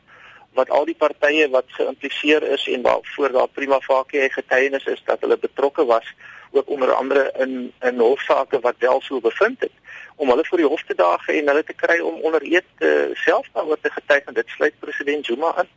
wat 0.56 0.69
al 0.69 0.86
die 0.88 0.95
partye 0.95 1.48
wat 1.52 1.71
geïmpliseer 1.78 2.43
is 2.56 2.67
en 2.71 2.82
waarvoor 2.82 3.32
daar 3.32 3.52
prima 3.52 3.80
facie 3.80 4.30
getuienis 4.32 4.86
is 4.86 5.02
dat 5.06 5.21
hulle 5.21 5.38
betrokke 5.38 5.86
was 5.86 6.08
ook 6.52 6.69
onder 6.69 6.93
andere 6.93 7.32
in 7.39 7.71
in 7.82 8.00
hofsaake 8.00 8.60
wat 8.60 8.76
wel 8.80 9.02
so 9.02 9.19
bevind 9.19 9.60
het 9.60 9.71
om 10.15 10.30
hulle 10.30 10.45
voor 10.45 10.58
die 10.58 10.67
hof 10.67 10.84
te 10.84 10.95
daag 10.95 11.28
en 11.28 11.48
hulle 11.48 11.63
te 11.63 11.74
kry 11.74 12.00
om 12.00 12.21
onder 12.21 12.43
eed 12.43 12.67
uh, 12.80 13.12
self 13.13 13.48
daaroor 13.54 13.80
te 13.82 13.91
getuig. 13.91 14.24
En 14.24 14.34
dit 14.34 14.48
sluit 14.48 14.80
president 14.80 15.26
Zuma 15.26 15.52
in 15.60 15.69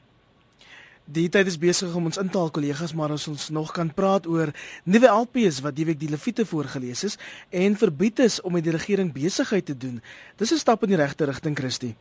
Die 1.08 1.30
tyd 1.32 1.48
is 1.48 1.56
besig 1.56 1.94
om 1.96 2.04
ons 2.10 2.18
intaal 2.20 2.50
kollegas 2.52 2.92
maar 2.92 3.14
as 3.14 3.22
ons 3.30 3.46
nog 3.48 3.70
kan 3.72 3.88
praat 3.96 4.26
oor 4.28 4.50
nuwe 4.84 5.08
LPs 5.08 5.62
wat 5.64 5.76
die 5.78 5.86
week 5.88 5.96
die 6.02 6.10
Lewiete 6.12 6.44
voorgeles 6.44 7.04
is 7.06 7.16
en 7.48 7.78
verbied 7.80 8.20
is 8.20 8.36
om 8.44 8.52
met 8.52 8.66
die 8.66 8.74
regering 8.74 9.08
besigheid 9.14 9.64
te 9.64 9.76
doen. 9.76 10.02
Dis 10.36 10.52
'n 10.52 10.60
stap 10.60 10.82
in 10.82 10.92
die 10.92 11.00
regte 11.00 11.24
rigting, 11.24 11.56
Christie. 11.56 11.94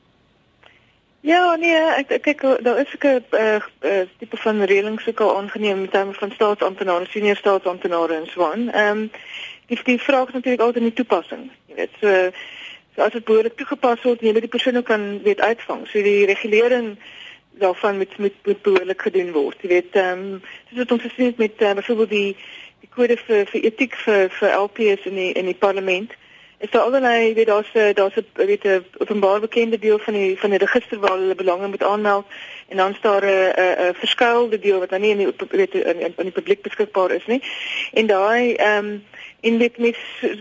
Ja, 1.21 1.55
nee, 1.55 1.75
ek 1.97 2.21
kyk 2.21 2.41
daar 2.63 2.79
is 2.79 2.91
'n 2.99 3.23
uh, 3.31 3.59
uh, 3.81 4.03
tipe 4.19 4.37
van 4.37 4.61
reëling 4.63 4.99
sou 4.99 5.13
kan 5.13 5.35
aangeneem 5.35 5.81
met 5.81 5.91
terme 5.91 6.13
van 6.13 6.31
staatsamptenare, 6.31 7.05
senior 7.05 7.35
staatsamptenare 7.35 8.13
en 8.13 8.27
so 8.27 8.51
aan. 8.51 8.71
Ehm 8.71 8.97
um, 8.97 9.11
die 9.67 9.79
die 9.83 10.01
vraag 10.01 10.27
is 10.27 10.33
natuurlik 10.33 10.61
altyd 10.61 10.83
in 10.83 10.89
die 10.89 10.99
toepassing. 10.99 11.51
Jy 11.65 11.75
weet, 11.75 11.95
so, 12.01 12.31
so 12.95 13.01
as 13.01 13.11
dit 13.11 13.23
behoorlik 13.23 13.55
toegepas 13.55 14.03
word, 14.03 14.21
jy 14.21 14.33
weet 14.33 14.47
die 14.51 14.55
persoon 14.57 14.83
kan 14.83 15.21
weet 15.23 15.39
uitvang. 15.39 15.87
So 15.87 16.03
die 16.03 16.25
regulering 16.25 16.97
daarvan 17.59 17.97
met 17.97 18.17
met, 18.17 18.33
met 18.43 18.61
behoorlik 18.61 19.01
gedoen 19.01 19.31
word. 19.31 19.57
Jy 19.61 19.69
weet, 19.69 19.95
ehm 19.95 20.19
um, 20.19 20.41
soos 20.69 20.77
wat 20.77 20.91
ons 20.91 21.01
gesien 21.01 21.25
het 21.25 21.37
met 21.37 21.61
uh, 21.61 21.73
byvoorbeeld 21.73 22.09
die 22.09 22.35
die 22.79 22.89
kode 22.89 23.17
vir 23.17 23.45
vir 23.51 23.61
etiek 23.61 23.95
vir 24.05 24.29
vir 24.39 24.55
LPS 24.55 25.05
in 25.05 25.15
die 25.15 25.31
in 25.33 25.45
die 25.45 25.61
parlement. 25.65 26.13
Is 26.59 26.71
daar 26.73 26.81
allerlei 26.81 27.33
weet 27.33 27.47
daar's 27.47 27.71
daar's 27.93 28.15
'n 28.15 28.25
weet 28.33 28.65
'n 28.65 28.85
openbaar 28.97 29.39
bekende 29.39 29.79
deel 29.79 29.99
van 29.99 30.13
die 30.13 30.39
van 30.39 30.49
die 30.49 30.59
register 30.59 30.99
waar 30.99 31.17
hulle 31.17 31.35
belange 31.35 31.67
moet 31.67 31.83
aanmeld 31.83 32.25
en 32.67 32.77
dan 32.77 32.93
staan 32.93 33.23
'n 33.23 33.51
'n 33.55 33.89
'n 33.89 33.93
verskuilde 33.93 34.59
deel 34.59 34.79
wat 34.79 34.89
dan 34.89 35.01
nie 35.01 35.11
in 35.11 35.17
die 35.17 35.33
weet 35.49 35.73
in, 35.73 35.99
in, 35.99 36.13
in 36.17 36.29
die 36.29 36.39
publiek 36.39 36.61
beskikbaar 36.61 37.11
is 37.11 37.25
nie. 37.25 37.41
En 37.93 38.07
daai 38.07 38.53
ehm 38.53 38.85
um, 38.85 39.03
in 39.41 39.57
dit 39.57 39.77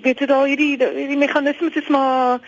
weet 0.02 0.18
jy 0.18 0.26
daai 0.26 0.48
hierdie 0.48 0.76
die 1.08 1.16
meganismes 1.16 1.74
is 1.74 1.88
maar 1.88 2.40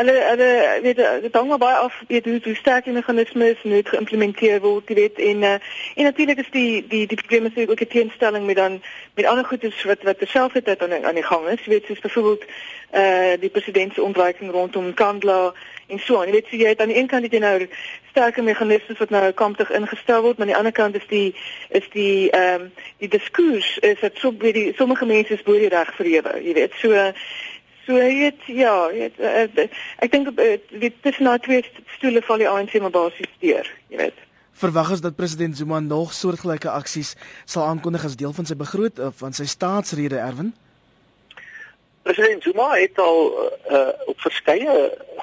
Hulle 0.00 0.12
hulle 0.30 0.78
weet 0.82 0.96
dit 1.22 1.34
hang 1.36 1.48
maar 1.48 1.58
baie 1.60 1.76
af 1.76 2.02
weet 2.08 2.24
hoe 2.24 2.40
hoe 2.44 2.54
sterk 2.54 2.84
die 2.84 2.92
meganismes 2.92 3.62
moet 3.62 3.88
geïmplementeer 3.88 4.60
word, 4.64 4.88
jy 4.88 4.94
weet 4.96 5.18
en 5.30 5.42
uh, 5.44 5.50
en 5.94 6.08
natuurlik 6.08 6.40
is 6.40 6.48
die 6.54 6.86
die 6.88 7.02
die 7.06 7.18
probleme 7.20 7.50
is 7.52 7.68
ook 7.68 7.82
'n 7.84 7.92
teenstelling 7.96 8.46
met 8.46 8.56
dan 8.56 8.80
met 9.14 9.24
ander 9.24 9.44
goedes 9.44 9.82
wat 9.84 10.02
wat 10.02 10.18
terselfdertyd 10.18 10.82
aan 10.82 11.04
aan 11.04 11.20
die 11.20 11.28
gang 11.32 11.48
is, 11.48 11.64
jy 11.64 11.70
weet 11.70 11.86
soos 11.86 12.00
byvoorbeeld 12.00 12.44
eh 12.90 13.02
uh, 13.02 13.40
die 13.40 13.50
president 13.50 13.94
se 13.94 14.02
ontwyking 14.02 14.50
rondom 14.50 14.94
Kandla 14.94 15.52
en 15.86 15.98
so 15.98 16.20
aan. 16.20 16.26
Jy 16.26 16.32
weet 16.32 16.46
so 16.50 16.56
jy 16.56 16.68
het 16.68 16.80
aan 16.80 16.92
die 16.92 16.96
een 16.96 17.06
kant 17.06 17.30
dit 17.30 17.40
nou 17.40 17.68
sterke 18.10 18.42
meganismes 18.42 18.98
wat 18.98 19.10
nou 19.10 19.32
kamptig 19.32 19.70
ingestel 19.70 20.22
word, 20.22 20.38
maar 20.38 20.46
aan 20.46 20.52
die 20.52 20.56
ander 20.56 20.72
kant 20.72 20.94
is 20.94 21.06
die 21.08 21.34
is 21.68 21.86
die 21.90 22.30
ehm 22.30 22.60
um, 22.60 22.72
die 22.98 23.08
diskurs 23.08 23.78
is 23.78 24.00
dat 24.00 24.12
so 24.16 24.32
baie 24.32 24.52
die 24.52 24.72
sommige 24.76 25.06
mense 25.06 25.34
is 25.34 25.42
bo 25.42 25.52
die 25.52 25.68
reg 25.68 25.94
verhewe, 25.94 26.40
jy 26.42 26.52
weet. 26.52 26.72
So 26.80 27.12
So 27.90 27.98
jy 27.98 28.10
weet 28.22 28.42
ja, 28.54 28.72
jy 28.94 29.08
weet, 29.08 29.16
uh, 29.18 29.78
ek 30.04 30.12
dink 30.12 30.28
dit 30.38 30.98
tussen 31.02 31.26
daai 31.26 31.40
twee 31.42 31.64
stoele 31.96 32.20
val 32.22 32.38
die 32.38 32.46
ANC 32.46 32.76
maar 32.78 32.92
basies 32.94 33.32
deur, 33.42 33.66
jy 33.90 33.98
weet. 33.98 34.20
Verwag 34.60 34.92
is 34.94 35.02
dat 35.02 35.16
president 35.18 35.58
Zuma 35.58 35.80
nog 35.82 36.12
soortgelyke 36.14 36.70
aksies 36.70 37.16
sal 37.50 37.64
aankondig 37.66 38.04
as 38.06 38.14
deel 38.20 38.30
van 38.36 38.46
sy 38.46 38.54
begroting 38.60 39.08
of 39.08 39.18
van 39.24 39.34
sy 39.34 39.48
staatsrede 39.50 40.20
Erwin. 40.22 40.52
President 42.06 42.46
Zuma 42.46 42.68
het 42.76 43.02
al 43.02 43.18
uh, 43.34 43.82
op 44.12 44.22
verskeie 44.22 44.78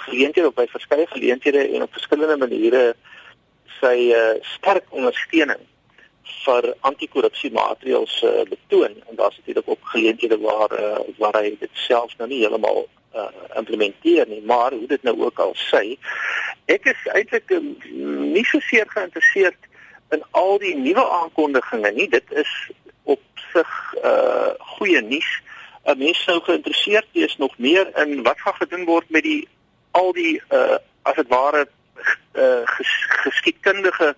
geleenthede 0.09 0.51
op 0.51 0.59
by 0.59 0.67
verskeie 0.73 1.07
geleenthede 1.15 1.63
en 1.71 1.87
op 1.87 1.95
verskillende 1.95 2.35
maniere 2.43 2.83
sy 3.79 3.95
uh, 4.11 4.35
sterk 4.57 4.91
ondersteuning 4.91 5.63
vir 6.45 6.73
anti-korrupsie 6.89 7.51
maatreëls 7.51 8.21
uh, 8.23 8.43
betoon. 8.49 8.95
En 9.09 9.15
daar's 9.15 9.37
natuurlik 9.37 9.69
ook 9.69 9.89
geleenthede 9.93 10.39
waar 10.39 10.71
uh, 10.79 10.99
waar 11.17 11.41
hy 11.41 11.55
dit 11.59 11.73
self 11.73 12.17
nou 12.17 12.29
nie 12.29 12.39
heeltemal 12.39 12.87
uh, 13.15 13.27
implementeer 13.55 14.27
nie. 14.27 14.41
Maar 14.41 14.71
hoe 14.71 14.87
dit 14.87 15.03
nou 15.03 15.15
ook 15.21 15.39
al 15.39 15.55
sê 15.69 15.97
ek 16.65 16.89
is 16.91 17.07
eintlik 17.13 17.51
um, 17.55 17.75
nie 18.33 18.45
so 18.45 18.59
seer 18.59 18.87
geïnteresseerd 18.91 19.69
in 20.15 20.23
al 20.31 20.57
die 20.59 20.75
nuwe 20.75 21.03
aankondigings 21.21 21.95
nie. 21.95 22.09
Dit 22.09 22.31
is 22.31 22.51
op 23.03 23.21
sig 23.51 23.71
uh, 24.03 24.55
goeie 24.77 25.01
nuus 25.01 25.29
'n 25.87 25.97
mens 25.97 26.23
sou 26.23 26.41
geïnteresseerd 26.43 27.07
wees 27.13 27.37
nog 27.37 27.57
meer 27.57 27.87
in 28.03 28.23
wat 28.23 28.39
gaan 28.39 28.53
gedoen 28.53 28.85
word 28.85 29.09
met 29.09 29.23
die 29.23 29.47
al 29.91 30.11
die 30.11 30.41
uh, 30.49 30.75
as 31.01 31.15
dit 31.15 31.27
ware 31.27 31.67
uh, 32.33 32.63
ges, 32.63 32.93
geskiedkundige 33.23 34.15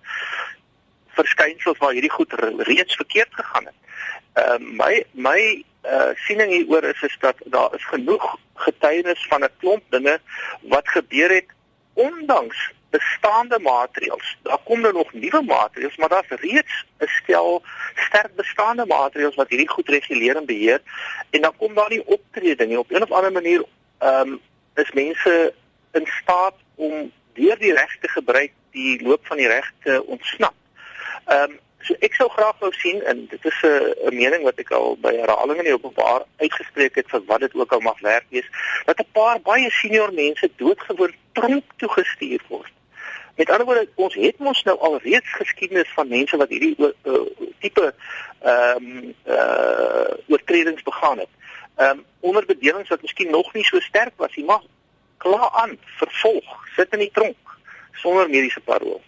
verskynsels 1.20 1.78
waar 1.78 1.96
hierdie 1.96 2.16
goed 2.18 2.32
reeds 2.72 2.94
verkeerd 3.02 3.34
gegaan 3.40 3.70
het. 3.70 3.78
Ehm 4.32 4.62
uh, 4.62 4.76
my 4.82 5.04
my 5.28 5.40
uh, 5.84 6.10
siening 6.26 6.52
hieroor 6.52 6.84
is 6.84 7.02
is 7.02 7.16
dat 7.20 7.36
daar 7.44 7.74
is 7.74 7.86
genoeg 7.94 8.36
getuienis 8.54 9.26
van 9.28 9.44
'n 9.44 9.56
klomp 9.58 9.84
dinge 9.88 10.20
wat 10.74 10.88
gebeur 10.88 11.30
het 11.30 11.48
ondanks 11.94 12.72
bestaande 12.90 13.58
maatreëls. 13.58 14.36
Daar 14.42 14.58
kom 14.64 14.80
nou 14.80 14.92
nog 14.92 15.12
nuwe 15.12 15.42
maatreëls, 15.42 15.96
maar 15.96 16.08
daar's 16.08 16.28
reeds 16.28 16.84
'n 16.98 17.06
stel 17.06 17.62
sterk 17.94 18.34
bestaande 18.34 18.86
maatreëls 18.86 19.34
wat 19.34 19.48
hierdie 19.48 19.68
goed 19.68 19.88
reguleer 19.88 20.36
en 20.36 20.46
beheer 20.46 20.80
en 21.30 21.40
dan 21.40 21.56
kom 21.56 21.74
daar 21.74 21.90
nie 21.90 22.06
optrede 22.06 22.66
nie. 22.66 22.78
Op 22.78 22.90
'n 22.90 23.02
of 23.02 23.12
ander 23.12 23.32
manier 23.32 23.64
ehm 23.98 24.28
um, 24.28 24.40
is 24.74 24.92
mense 24.92 25.54
in 25.92 26.06
staat 26.22 26.54
om 26.74 27.12
deur 27.32 27.58
die 27.58 27.74
reg 27.74 27.96
te 28.00 28.08
gebruik 28.08 28.52
die 28.70 29.02
loop 29.02 29.26
van 29.26 29.36
die 29.36 29.46
reg 29.46 29.72
te 29.82 30.02
ontsnap. 30.06 30.54
Ehm 31.30 31.50
um, 31.50 31.58
so 31.86 31.94
ek 32.04 32.16
sou 32.18 32.26
graag 32.28 32.56
wou 32.60 32.68
sien 32.76 32.98
en 33.10 33.20
dit 33.30 33.44
is 33.50 33.58
'n 33.62 33.94
'n 34.08 34.16
mening 34.20 34.42
wat 34.42 34.58
ek 34.58 34.70
al 34.78 34.96
by 35.00 35.12
herhaling 35.16 35.58
in 35.58 35.68
die 35.68 35.76
openbaar 35.78 36.22
uitgespreek 36.42 36.94
het 36.94 37.08
vir 37.12 37.22
wat 37.26 37.40
dit 37.40 37.54
ook 37.54 37.72
al 37.72 37.80
mag 37.80 38.00
werk 38.00 38.26
wees, 38.28 38.48
dat 38.84 38.98
'n 38.98 39.12
paar 39.12 39.40
baie 39.40 39.70
senior 39.70 40.12
mense 40.12 40.50
doodgewoon 40.56 41.14
tronk 41.32 41.64
toe 41.76 41.88
gestuur 41.88 42.42
word. 42.48 42.72
Met 43.36 43.50
ander 43.50 43.66
woorde, 43.66 43.88
ons 43.94 44.14
het 44.14 44.38
mos 44.38 44.62
nou 44.62 44.78
al 44.78 44.98
reeds 45.02 45.32
geskiedenis 45.32 45.92
van 45.94 46.08
mense 46.08 46.36
wat 46.36 46.48
hierdie 46.48 46.76
uh, 46.78 47.20
tipe 47.60 47.94
ehm 48.42 48.86
um, 48.86 49.14
uh 49.26 50.10
oortredings 50.28 50.82
begaan 50.82 51.18
het. 51.18 51.32
Ehm 51.76 51.90
um, 51.90 52.04
onder 52.20 52.46
bedelings 52.46 52.88
wat 52.88 53.02
miskien 53.02 53.30
nog 53.30 53.52
nie 53.52 53.64
so 53.64 53.80
sterk 53.80 54.12
was 54.16 54.34
nie, 54.36 54.44
maar 54.44 54.62
klaar 55.16 55.50
aan, 55.50 55.78
vervolg, 55.84 56.66
sit 56.76 56.92
in 56.92 56.98
die 56.98 57.10
tronk 57.12 57.58
sonder 57.92 58.28
mediese 58.28 58.60
parol. 58.60 59.02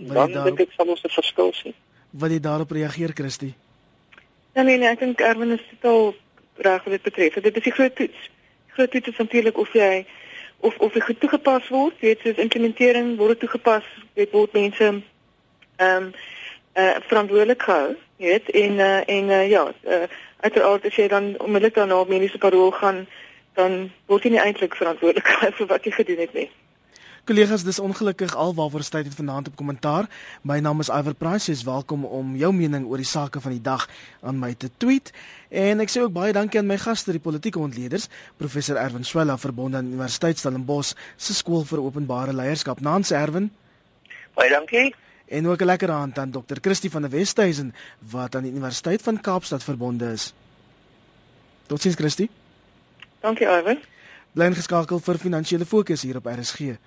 Dan 0.00 0.32
dink 0.32 0.60
ek 0.60 0.72
sal 0.76 0.88
ons 0.88 1.02
'n 1.02 1.08
verskil 1.08 1.52
sien. 1.52 1.74
Wat 2.10 2.30
jy 2.30 2.40
daarop 2.40 2.70
reageer, 2.70 3.12
Christie? 3.14 3.54
Ja 4.54 4.62
nee, 4.62 4.78
nee, 4.78 4.88
ek 4.88 4.98
dink 4.98 5.20
Erwin 5.20 5.50
is 5.50 5.64
totaal 5.70 6.14
reg 6.54 6.84
wat 6.84 6.92
dit 6.92 7.02
betref. 7.02 7.34
Dit 7.34 7.56
is 7.56 7.62
die 7.62 7.72
groot 7.72 7.96
toets. 7.96 8.30
Die 8.66 8.74
groot 8.76 8.90
toets 8.90 9.08
is 9.08 9.16
natuurlik 9.16 9.58
of 9.58 9.72
jy 9.72 10.06
of 10.60 10.78
of 10.78 10.92
dit 10.92 11.02
goed 11.02 11.20
toegepas 11.20 11.68
word, 11.68 12.00
weet 12.00 12.20
soos 12.20 12.40
implementering 12.40 13.16
word 13.16 13.40
toegepas, 13.40 13.84
weet 14.14 14.32
word 14.32 14.52
mense 14.52 14.84
ehm 14.84 15.02
um, 15.78 16.12
eh 16.72 16.82
uh, 16.82 16.96
verantwoordelik 17.08 17.62
gehou, 17.62 17.96
weet 18.16 18.50
en 18.50 18.72
uh, 18.72 19.00
en 19.06 19.28
uh, 19.28 19.48
ja, 19.48 19.72
uh, 19.84 20.02
uiteraard 20.40 20.84
as 20.84 20.96
jy 20.96 21.08
dan 21.08 21.34
onmiddellik 21.38 21.74
daarna 21.74 22.00
op 22.00 22.08
mediese 22.08 22.38
parol 22.38 22.70
gaan, 22.70 23.06
dan 23.54 23.90
word 24.06 24.24
jy 24.24 24.30
nie 24.30 24.40
eintlik 24.40 24.76
verantwoordelik 24.76 25.28
vir 25.58 25.66
wat 25.66 25.84
jy 25.84 25.92
gedoen 25.92 26.24
het 26.24 26.32
nie. 26.32 26.50
Kollegas, 27.26 27.64
dis 27.66 27.78
ongelukkig 27.82 28.36
alwaar 28.38 28.70
tyd 28.70 29.08
het 29.08 29.14
vanaand 29.14 29.48
op 29.48 29.56
kommentaar. 29.56 30.06
My 30.42 30.60
naam 30.62 30.80
is 30.80 30.88
Iver 30.88 31.14
Price. 31.14 31.50
Jy's 31.50 31.64
welkom 31.66 32.04
om 32.04 32.36
jou 32.38 32.52
mening 32.54 32.86
oor 32.86 33.02
die 33.02 33.06
sake 33.06 33.40
van 33.40 33.50
die 33.50 33.60
dag 33.60 33.88
aan 34.22 34.38
my 34.38 34.52
te 34.54 34.70
tweet. 34.76 35.10
En 35.50 35.82
ek 35.82 35.90
sê 35.90 36.04
ook 36.04 36.14
baie 36.14 36.32
dankie 36.32 36.60
aan 36.60 36.70
my 36.70 36.76
gaste, 36.78 37.10
die 37.10 37.20
politieke 37.20 37.58
ontleeders, 37.58 38.06
professor 38.38 38.78
Erwin 38.78 39.02
Swela 39.04 39.34
verbonde 39.42 39.80
aan 39.80 39.90
Universiteit 39.90 40.38
Stellenbosch 40.38 40.94
se 41.16 41.34
skool 41.34 41.66
vir 41.66 41.82
openbare 41.82 42.30
leierskap. 42.30 42.78
Nans 42.80 43.10
Erwin. 43.10 43.50
Baie 44.38 44.50
dankie. 44.54 44.94
En 45.26 45.48
ook 45.50 45.60
'n 45.62 45.66
lekker 45.66 45.90
aand 45.90 46.18
aan 46.18 46.30
Dr. 46.30 46.62
Christie 46.62 46.90
van 46.90 47.02
der 47.02 47.10
Westhuizen 47.10 47.74
wat 47.98 48.36
aan 48.36 48.42
die 48.42 48.52
Universiteit 48.52 49.02
van 49.02 49.20
Kaapstad 49.20 49.64
verbonde 49.64 50.12
is. 50.12 50.32
Totsiens 51.66 51.96
Christie. 51.96 52.30
Dankie 53.20 53.46
Iver. 53.46 53.78
Bly 54.32 54.44
ingeskakel 54.44 54.98
vir 55.00 55.18
finansiële 55.18 55.66
fokus 55.66 56.02
hier 56.02 56.16
op 56.16 56.26
RSG. 56.26 56.78